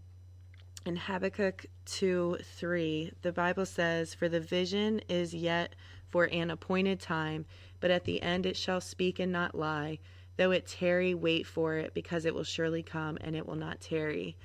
in 0.85 0.95
Habakkuk 0.95 1.65
2 1.85 2.37
3, 2.41 3.11
the 3.21 3.31
Bible 3.31 3.65
says, 3.65 4.13
For 4.13 4.29
the 4.29 4.39
vision 4.39 5.01
is 5.09 5.33
yet 5.33 5.75
for 6.09 6.25
an 6.25 6.51
appointed 6.51 6.99
time, 6.99 7.45
but 7.79 7.91
at 7.91 8.05
the 8.05 8.21
end 8.21 8.45
it 8.45 8.57
shall 8.57 8.81
speak 8.81 9.19
and 9.19 9.31
not 9.31 9.55
lie. 9.55 9.99
Though 10.37 10.51
it 10.51 10.67
tarry, 10.67 11.13
wait 11.13 11.45
for 11.45 11.77
it, 11.77 11.93
because 11.93 12.25
it 12.25 12.33
will 12.33 12.43
surely 12.43 12.81
come 12.81 13.17
and 13.21 13.35
it 13.35 13.45
will 13.45 13.55
not 13.55 13.81
tarry. 13.81 14.37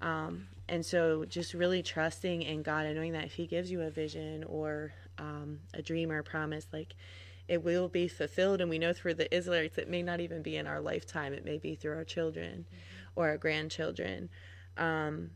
Um, 0.00 0.46
and 0.68 0.84
so 0.84 1.24
just 1.24 1.54
really 1.54 1.82
trusting 1.82 2.42
in 2.42 2.62
God 2.62 2.86
and 2.86 2.96
knowing 2.96 3.12
that 3.12 3.24
if 3.24 3.34
He 3.34 3.46
gives 3.46 3.70
you 3.70 3.82
a 3.82 3.90
vision 3.90 4.44
or 4.44 4.92
um, 5.18 5.60
a 5.74 5.82
dream 5.82 6.10
or 6.10 6.18
a 6.18 6.24
promise, 6.24 6.66
like 6.72 6.94
it 7.48 7.62
will 7.62 7.88
be 7.88 8.08
fulfilled. 8.08 8.60
And 8.60 8.68
we 8.68 8.78
know 8.78 8.92
through 8.92 9.14
the 9.14 9.32
Israelites, 9.34 9.78
it 9.78 9.88
may 9.88 10.02
not 10.02 10.20
even 10.20 10.42
be 10.42 10.56
in 10.56 10.66
our 10.66 10.80
lifetime, 10.80 11.32
it 11.32 11.44
may 11.44 11.58
be 11.58 11.74
through 11.74 11.94
our 11.94 12.04
children 12.04 12.66
mm-hmm. 12.68 13.20
or 13.20 13.28
our 13.28 13.38
grandchildren. 13.38 14.28
Um, 14.76 15.30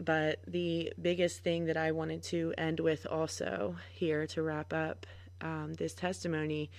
but 0.00 0.40
the 0.46 0.92
biggest 1.00 1.44
thing 1.44 1.66
that 1.66 1.76
I 1.76 1.92
wanted 1.92 2.22
to 2.24 2.52
end 2.58 2.80
with 2.80 3.06
also 3.06 3.76
here 3.92 4.26
to 4.28 4.42
wrap 4.42 4.72
up 4.72 5.06
um, 5.40 5.74
this 5.74 5.94
testimony 5.94 6.70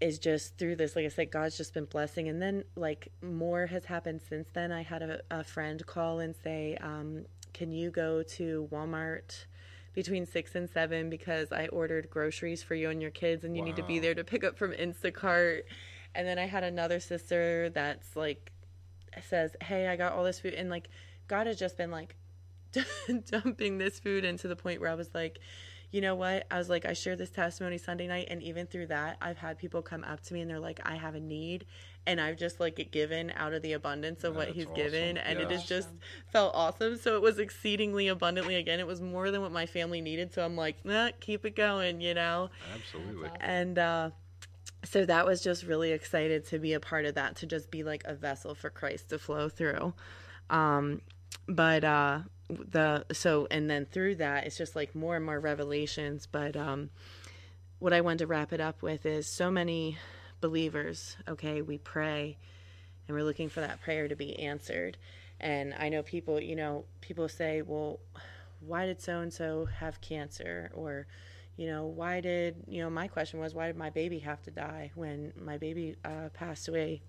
is 0.00 0.18
just 0.18 0.58
through 0.58 0.76
this 0.76 0.94
like 0.94 1.06
i 1.06 1.08
said 1.08 1.30
god's 1.30 1.56
just 1.56 1.72
been 1.72 1.86
blessing. 1.86 2.28
And 2.28 2.40
then 2.40 2.64
like 2.76 3.08
more 3.22 3.66
has 3.66 3.84
happened 3.84 4.20
since 4.28 4.48
then. 4.52 4.72
I 4.72 4.82
had 4.82 5.02
a, 5.02 5.20
a 5.30 5.44
friend 5.44 5.84
call 5.86 6.20
and 6.20 6.34
say 6.44 6.76
um, 6.80 7.24
can 7.52 7.72
you 7.72 7.90
go 7.90 8.22
to 8.22 8.68
walmart 8.70 9.46
between 9.94 10.26
six 10.26 10.54
and 10.54 10.68
seven? 10.68 11.08
Because 11.08 11.52
i 11.52 11.66
ordered 11.68 12.10
groceries 12.10 12.62
for 12.62 12.74
you 12.74 12.90
and 12.90 13.00
your 13.00 13.10
kids 13.10 13.44
and 13.44 13.56
you 13.56 13.62
wow. 13.62 13.68
need 13.68 13.76
to 13.76 13.82
be 13.84 13.98
there 13.98 14.14
to 14.14 14.24
pick 14.24 14.44
up 14.44 14.58
from 14.58 14.72
instacart. 14.72 15.62
And 16.14 16.26
then 16.26 16.38
i 16.38 16.46
had 16.46 16.64
another 16.64 17.00
sister 17.00 17.70
that's 17.70 18.16
like 18.16 18.52
says 19.22 19.56
hey 19.62 19.88
i 19.88 19.96
got 19.96 20.12
all 20.12 20.24
this 20.24 20.40
food. 20.40 20.54
And 20.54 20.68
like 20.68 20.88
god 21.26 21.46
has 21.46 21.58
just 21.58 21.78
been 21.78 21.90
like 21.90 22.16
dumping 23.30 23.78
this 23.78 23.98
food 23.98 24.24
into 24.26 24.48
the 24.48 24.56
point 24.56 24.80
where 24.80 24.90
i 24.90 24.94
was 24.94 25.08
like 25.14 25.38
you 25.92 26.00
know 26.00 26.14
what? 26.14 26.46
I 26.50 26.58
was 26.58 26.68
like, 26.68 26.84
I 26.84 26.92
shared 26.92 27.18
this 27.18 27.30
testimony 27.30 27.78
Sunday 27.78 28.06
night, 28.06 28.28
and 28.30 28.42
even 28.42 28.66
through 28.66 28.88
that, 28.88 29.16
I've 29.20 29.38
had 29.38 29.58
people 29.58 29.82
come 29.82 30.04
up 30.04 30.20
to 30.24 30.34
me 30.34 30.40
and 30.40 30.50
they're 30.50 30.60
like, 30.60 30.80
I 30.84 30.96
have 30.96 31.14
a 31.14 31.20
need, 31.20 31.64
and 32.06 32.20
I've 32.20 32.36
just 32.36 32.60
like 32.60 32.90
given 32.90 33.32
out 33.36 33.52
of 33.52 33.62
the 33.62 33.72
abundance 33.72 34.24
of 34.24 34.36
what 34.36 34.48
He's 34.48 34.64
awesome. 34.66 34.76
given, 34.76 35.16
and 35.16 35.38
it 35.38 35.50
has 35.50 35.64
just 35.64 35.88
felt 36.32 36.54
awesome. 36.54 36.98
So 36.98 37.16
it 37.16 37.22
was 37.22 37.38
exceedingly 37.38 38.08
abundantly 38.08 38.56
again. 38.56 38.80
It 38.80 38.86
was 38.86 39.00
more 39.00 39.30
than 39.30 39.40
what 39.42 39.52
my 39.52 39.66
family 39.66 40.00
needed. 40.00 40.34
So 40.34 40.44
I'm 40.44 40.56
like, 40.56 40.84
nah, 40.84 41.10
keep 41.20 41.44
it 41.46 41.56
going, 41.56 42.00
you 42.00 42.14
know. 42.14 42.50
Absolutely. 42.74 43.30
And 43.40 43.78
uh, 43.78 44.10
so 44.84 45.04
that 45.04 45.26
was 45.26 45.40
just 45.42 45.64
really 45.64 45.92
excited 45.92 46.46
to 46.48 46.58
be 46.58 46.72
a 46.74 46.80
part 46.80 47.06
of 47.06 47.14
that, 47.14 47.36
to 47.36 47.46
just 47.46 47.70
be 47.70 47.82
like 47.82 48.02
a 48.04 48.14
vessel 48.14 48.54
for 48.54 48.70
Christ 48.70 49.10
to 49.10 49.18
flow 49.18 49.48
through. 49.48 49.94
Um, 50.50 51.00
but 51.48 51.84
uh, 51.84 52.20
the 52.48 53.04
so 53.12 53.46
and 53.50 53.68
then 53.68 53.86
through 53.86 54.14
that 54.14 54.46
it's 54.46 54.56
just 54.56 54.76
like 54.76 54.94
more 54.94 55.16
and 55.16 55.24
more 55.24 55.40
revelations 55.40 56.28
but 56.30 56.56
um 56.56 56.90
what 57.80 57.92
i 57.92 58.00
wanted 58.00 58.18
to 58.18 58.26
wrap 58.26 58.52
it 58.52 58.60
up 58.60 58.82
with 58.82 59.04
is 59.04 59.26
so 59.26 59.50
many 59.50 59.98
believers 60.40 61.16
okay 61.28 61.60
we 61.60 61.76
pray 61.78 62.36
and 63.06 63.16
we're 63.16 63.24
looking 63.24 63.48
for 63.48 63.60
that 63.60 63.80
prayer 63.82 64.08
to 64.08 64.16
be 64.16 64.38
answered. 64.38 64.96
And 65.40 65.74
i 65.78 65.88
know 65.88 66.02
people 66.02 66.40
you 66.40 66.56
know 66.56 66.84
people 67.00 67.28
say 67.28 67.62
well 67.62 68.00
why 68.60 68.86
did 68.86 69.00
so 69.00 69.20
and 69.20 69.32
so 69.32 69.66
have 69.66 70.00
cancer? 70.00 70.70
Or 70.74 71.06
you 71.56 71.66
know 71.66 71.86
why 71.86 72.20
did 72.20 72.56
you 72.66 72.82
know 72.82 72.90
my 72.90 73.06
question 73.06 73.38
was 73.38 73.54
why 73.54 73.66
did 73.66 73.76
my 73.76 73.90
baby 73.90 74.18
have 74.20 74.42
to 74.44 74.50
die 74.50 74.92
when 74.94 75.32
my 75.38 75.58
baby 75.58 75.96
uh, 76.04 76.30
passed 76.32 76.68
away 76.68 77.02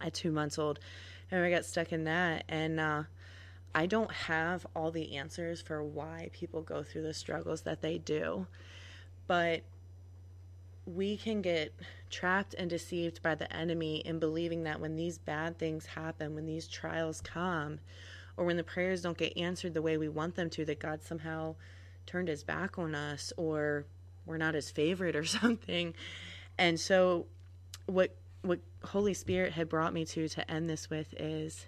at 0.00 0.14
two 0.14 0.30
months 0.30 0.58
old? 0.58 0.78
And 1.30 1.44
i 1.44 1.50
got 1.50 1.64
stuck 1.64 1.92
in 1.92 2.04
that 2.04 2.44
and 2.48 2.80
uh 2.80 3.02
I 3.74 3.86
don't 3.86 4.10
have 4.10 4.66
all 4.74 4.90
the 4.90 5.16
answers 5.16 5.60
for 5.60 5.82
why 5.82 6.30
people 6.32 6.62
go 6.62 6.82
through 6.82 7.02
the 7.02 7.14
struggles 7.14 7.62
that 7.62 7.82
they 7.82 7.98
do, 7.98 8.46
but 9.26 9.62
we 10.86 11.16
can 11.16 11.40
get 11.40 11.72
trapped 12.10 12.54
and 12.54 12.68
deceived 12.68 13.22
by 13.22 13.34
the 13.34 13.52
enemy 13.54 13.98
in 13.98 14.18
believing 14.18 14.64
that 14.64 14.80
when 14.80 14.96
these 14.96 15.18
bad 15.18 15.58
things 15.58 15.86
happen, 15.86 16.34
when 16.34 16.46
these 16.46 16.66
trials 16.66 17.20
come, 17.20 17.78
or 18.36 18.44
when 18.44 18.56
the 18.56 18.64
prayers 18.64 19.02
don't 19.02 19.18
get 19.18 19.36
answered 19.36 19.74
the 19.74 19.82
way 19.82 19.96
we 19.96 20.08
want 20.08 20.34
them 20.34 20.50
to, 20.50 20.64
that 20.64 20.80
God 20.80 21.02
somehow 21.02 21.54
turned 22.06 22.28
his 22.28 22.42
back 22.42 22.78
on 22.78 22.94
us 22.94 23.32
or 23.36 23.84
we're 24.26 24.38
not 24.38 24.54
his 24.54 24.70
favorite 24.70 25.14
or 25.14 25.24
something. 25.26 25.94
And 26.58 26.78
so 26.78 27.26
what 27.86 28.16
what 28.42 28.60
Holy 28.82 29.12
Spirit 29.12 29.52
had 29.52 29.68
brought 29.68 29.92
me 29.92 30.06
to 30.06 30.26
to 30.28 30.50
end 30.50 30.70
this 30.70 30.88
with 30.88 31.12
is 31.18 31.66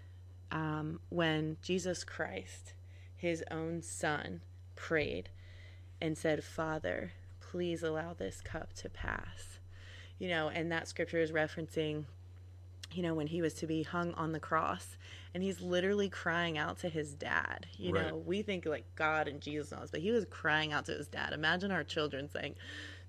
um, 0.52 1.00
when 1.08 1.56
Jesus 1.62 2.04
Christ, 2.04 2.74
his 3.16 3.42
own 3.50 3.82
son, 3.82 4.42
prayed 4.76 5.30
and 6.00 6.16
said, 6.16 6.44
Father, 6.44 7.12
please 7.40 7.82
allow 7.82 8.12
this 8.12 8.40
cup 8.40 8.74
to 8.74 8.88
pass. 8.88 9.58
You 10.18 10.28
know, 10.28 10.48
and 10.48 10.70
that 10.70 10.86
scripture 10.86 11.20
is 11.20 11.32
referencing, 11.32 12.04
you 12.92 13.02
know, 13.02 13.14
when 13.14 13.26
he 13.26 13.42
was 13.42 13.54
to 13.54 13.66
be 13.66 13.82
hung 13.82 14.12
on 14.14 14.32
the 14.32 14.38
cross 14.38 14.96
and 15.34 15.42
he's 15.42 15.60
literally 15.60 16.08
crying 16.08 16.58
out 16.58 16.78
to 16.80 16.88
his 16.88 17.14
dad. 17.14 17.66
You 17.78 17.94
right. 17.94 18.08
know, 18.08 18.16
we 18.16 18.42
think 18.42 18.66
like 18.66 18.84
God 18.94 19.26
and 19.26 19.40
Jesus 19.40 19.72
knows, 19.72 19.90
but 19.90 20.00
he 20.00 20.10
was 20.10 20.26
crying 20.26 20.72
out 20.72 20.84
to 20.86 20.92
his 20.92 21.08
dad. 21.08 21.32
Imagine 21.32 21.70
our 21.70 21.82
children 21.82 22.28
saying, 22.28 22.54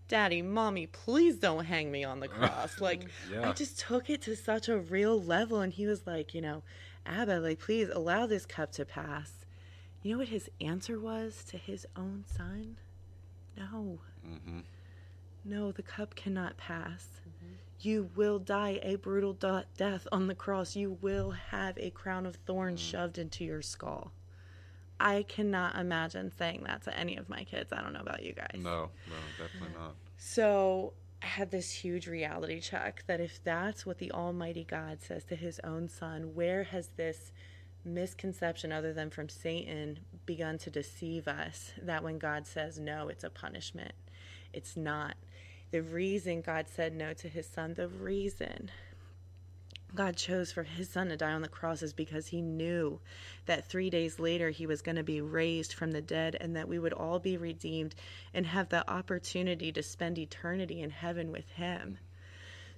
Daddy, 0.08 0.42
mommy, 0.42 0.88
please 0.88 1.38
don't 1.38 1.66
hang 1.66 1.92
me 1.92 2.04
on 2.04 2.20
the 2.20 2.28
cross. 2.30 2.80
Like, 2.80 3.08
yeah. 3.32 3.50
I 3.50 3.54
just 3.54 3.80
took 3.80 4.10
it 4.10 4.22
to 4.24 4.36
such 4.36 4.70
a 4.70 4.78
real 4.78 5.22
level. 5.22 5.62
And 5.62 5.74
he 5.74 5.86
was 5.86 6.08
like, 6.08 6.34
you 6.34 6.42
know, 6.42 6.64
Abba, 7.06 7.40
like, 7.40 7.60
please 7.60 7.90
allow 7.90 8.26
this 8.26 8.46
cup 8.46 8.72
to 8.74 8.86
pass. 8.86 9.46
You 10.02 10.12
know 10.12 10.18
what 10.20 10.30
his 10.30 10.50
answer 10.60 11.00
was 11.00 11.44
to 11.50 11.58
his 11.58 11.86
own 11.96 12.26
son? 12.28 12.78
No. 13.58 14.00
Mm-hmm. 14.28 14.60
No, 15.46 15.72
the 15.72 15.84
cup 15.84 16.16
cannot 16.16 16.58
pass. 16.58 17.08
Mm-hmm. 17.22 17.54
You 17.80 18.10
will 18.16 18.40
die 18.40 18.80
a 18.82 18.96
brutal 18.96 19.34
de- 19.34 19.66
death 19.78 20.08
on 20.12 20.28
the 20.28 20.36
cross. 20.36 20.76
You 20.76 20.98
will 21.02 21.32
have 21.32 21.78
a 21.78 21.90
crown 21.90 22.26
of 22.26 22.36
thorns 22.46 22.82
mm-hmm. 22.82 22.92
shoved 22.92 23.18
into 23.18 23.44
your 23.44 23.62
skull. 23.62 24.12
I 25.00 25.24
cannot 25.24 25.76
imagine 25.76 26.32
saying 26.38 26.64
that 26.66 26.84
to 26.84 26.98
any 26.98 27.18
of 27.18 27.28
my 27.28 27.44
kids. 27.44 27.74
I 27.74 27.82
don't 27.82 27.94
know 27.94 28.00
about 28.00 28.24
you 28.24 28.34
guys. 28.34 28.56
No, 28.56 28.90
no, 29.08 29.16
definitely 29.38 29.76
not. 29.78 29.96
So 30.18 30.94
I 31.24 31.26
had 31.26 31.52
this 31.52 31.72
huge 31.72 32.08
reality 32.08 32.60
check 32.60 33.06
that 33.08 33.22
if 33.22 33.42
that's 33.46 33.86
what 33.86 33.98
the 33.98 34.12
Almighty 34.12 34.66
God 34.66 35.02
says 35.02 35.24
to 35.26 35.38
his 35.38 35.60
own 35.64 35.88
son, 35.88 36.36
where 36.36 36.64
has 36.66 36.90
this 36.98 37.32
misconception, 37.86 38.74
other 38.74 38.92
than 38.92 39.10
from 39.10 39.30
Satan, 39.30 40.00
begun 40.26 40.58
to 40.60 40.70
deceive 40.70 41.30
us 41.30 41.72
that 41.82 42.04
when 42.04 42.18
God 42.18 42.46
says 42.46 42.78
no, 42.78 43.08
it's 43.08 43.24
a 43.24 43.30
punishment? 43.30 43.94
It's 44.52 44.76
not. 44.76 45.16
The 45.72 45.82
reason 45.82 46.42
God 46.42 46.68
said 46.68 46.94
no 46.94 47.14
to 47.14 47.30
his 47.30 47.48
son, 47.48 47.74
the 47.76 47.88
reason 47.88 48.70
God 49.96 50.16
chose 50.16 50.52
for 50.52 50.64
his 50.64 50.90
son 50.90 51.10
to 51.10 51.18
die 51.18 51.32
on 51.32 51.42
the 51.42 51.48
cross 51.48 51.82
is 51.82 51.94
because 51.94 52.28
he 52.28 52.42
knew 52.42 53.00
that 53.46 53.68
three 53.68 53.90
days 53.90 54.20
later 54.20 54.50
he 54.50 54.66
was 54.66 54.82
going 54.82 54.96
to 54.96 55.04
be 55.04 55.22
raised 55.22 55.74
from 55.74 55.92
the 55.92 56.02
dead 56.02 56.36
and 56.40 56.56
that 56.56 56.68
we 56.68 56.80
would 56.80 56.94
all 56.94 57.20
be 57.20 57.38
redeemed 57.38 57.94
and 58.34 58.46
have 58.46 58.70
the 58.70 58.90
opportunity 58.90 59.72
to 59.72 59.84
spend 59.84 60.18
eternity 60.18 60.82
in 60.82 60.90
heaven 60.90 61.32
with 61.32 61.48
him. 61.50 62.00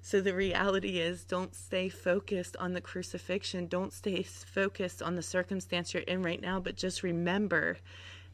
So 0.01 0.21
the 0.21 0.36
reality 0.36 0.99
is 0.99 1.23
don't 1.23 1.56
stay 1.56 1.89
focused 1.89 2.56
on 2.58 2.73
the 2.73 2.82
crucifixion, 2.82 3.67
don't 3.67 3.93
stay 3.93 4.21
focused 4.21 5.01
on 5.01 5.15
the 5.15 5.23
circumstance 5.23 5.93
you're 5.93 6.04
in 6.04 6.21
right 6.21 6.41
now, 6.41 6.60
but 6.60 6.75
just 6.75 7.01
remember 7.01 7.78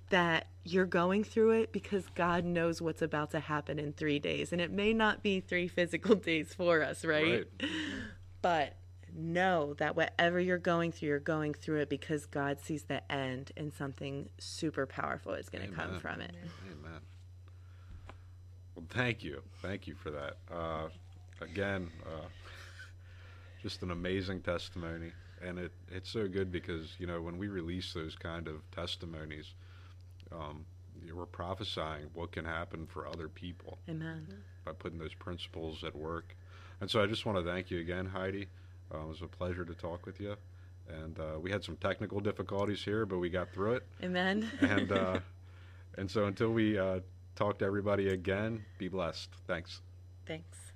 that 0.10 0.48
you're 0.65 0.86
going 0.86 1.24
through 1.24 1.52
it 1.52 1.72
because 1.72 2.06
God 2.15 2.44
knows 2.44 2.82
what's 2.82 3.02
about 3.02 3.32
to 3.32 3.39
happen 3.39 3.80
in 3.80 3.94
three 3.94 4.20
days. 4.20 4.52
And 4.52 4.60
it 4.60 4.72
may 4.72 4.94
not 4.94 5.24
be 5.24 5.39
three 5.39 5.70
physical 5.70 6.15
days 6.15 6.54
for 6.54 6.84
us, 6.84 7.06
right? 7.06 7.46
right 7.62 7.70
but 8.41 8.75
know 9.13 9.73
that 9.75 9.95
whatever 9.95 10.39
you're 10.39 10.58
going 10.58 10.91
through, 10.91 11.10
you're 11.10 11.19
going 11.19 11.54
through 11.54 11.82
it 11.82 11.89
because 11.89 12.25
God 12.25 12.60
sees 12.62 12.84
the 12.84 13.12
end 13.12 13.51
and 13.58 13.73
something 13.73 14.30
super 14.38 14.86
powerful 14.86 15.34
is 15.34 15.49
going 15.49 15.67
to 15.67 15.73
come 15.73 15.99
from 15.99 16.21
it. 16.21 16.34
Amen. 16.71 16.99
Well, 18.75 18.86
thank 18.89 19.23
you, 19.23 19.41
thank 19.62 19.88
you 19.88 19.95
for 19.95 20.12
that. 20.12 20.38
Uh, 20.51 20.88
again, 21.41 21.89
uh, 22.06 22.27
just 23.62 23.84
an 23.84 23.91
amazing 23.91 24.41
testimony, 24.41 25.12
and 25.41 25.60
it 25.60 25.71
it's 25.91 26.10
so 26.10 26.27
good 26.27 26.51
because 26.51 26.95
you 26.97 27.06
know 27.06 27.21
when 27.21 27.38
we 27.38 27.47
release 27.47 27.93
those 27.93 28.15
kind 28.15 28.47
of 28.47 28.56
testimonies, 28.71 29.54
um, 30.32 30.65
we're 31.13 31.25
prophesying 31.25 32.10
what 32.13 32.32
can 32.32 32.45
happen 32.45 32.88
for 32.88 33.08
other 33.08 33.27
people 33.27 33.77
Amen. 33.89 34.27
by 34.65 34.71
putting 34.71 34.99
those 34.99 35.13
principles 35.13 35.84
at 35.84 35.95
work. 35.95 36.36
And 36.82 36.89
so 36.89 37.02
I 37.02 37.06
just 37.06 37.26
want 37.26 37.38
to 37.38 37.44
thank 37.44 37.72
you 37.72 37.80
again, 37.80 38.08
Heidi. 38.08 38.48
Uh, 38.94 39.02
it 39.02 39.08
was 39.08 39.22
a 39.22 39.28
pleasure 39.28 39.63
to 39.63 39.74
talk 39.74 40.06
with 40.06 40.20
you. 40.20 40.36
And 40.89 41.17
uh, 41.20 41.39
we 41.39 41.52
had 41.52 41.63
some 41.63 41.78
technical 41.78 42.20
difficulties 42.20 42.84
here, 42.84 43.06
but 43.06 43.20
we 43.20 43.30
got 43.30 43.54
through 43.54 43.76
it. 43.76 43.88
Amen. 44.04 44.50
And 44.60 44.91
uh, 44.91 45.20
and 45.98 46.10
so 46.10 46.26
until 46.26 46.50
we 46.50 46.78
uh, 46.78 47.00
talk 47.36 47.60
to 47.60 47.65
everybody 47.65 48.10
again, 48.10 48.65
be 48.78 48.88
blessed. 48.88 49.30
Thanks. 49.48 49.82
Thanks. 50.26 50.71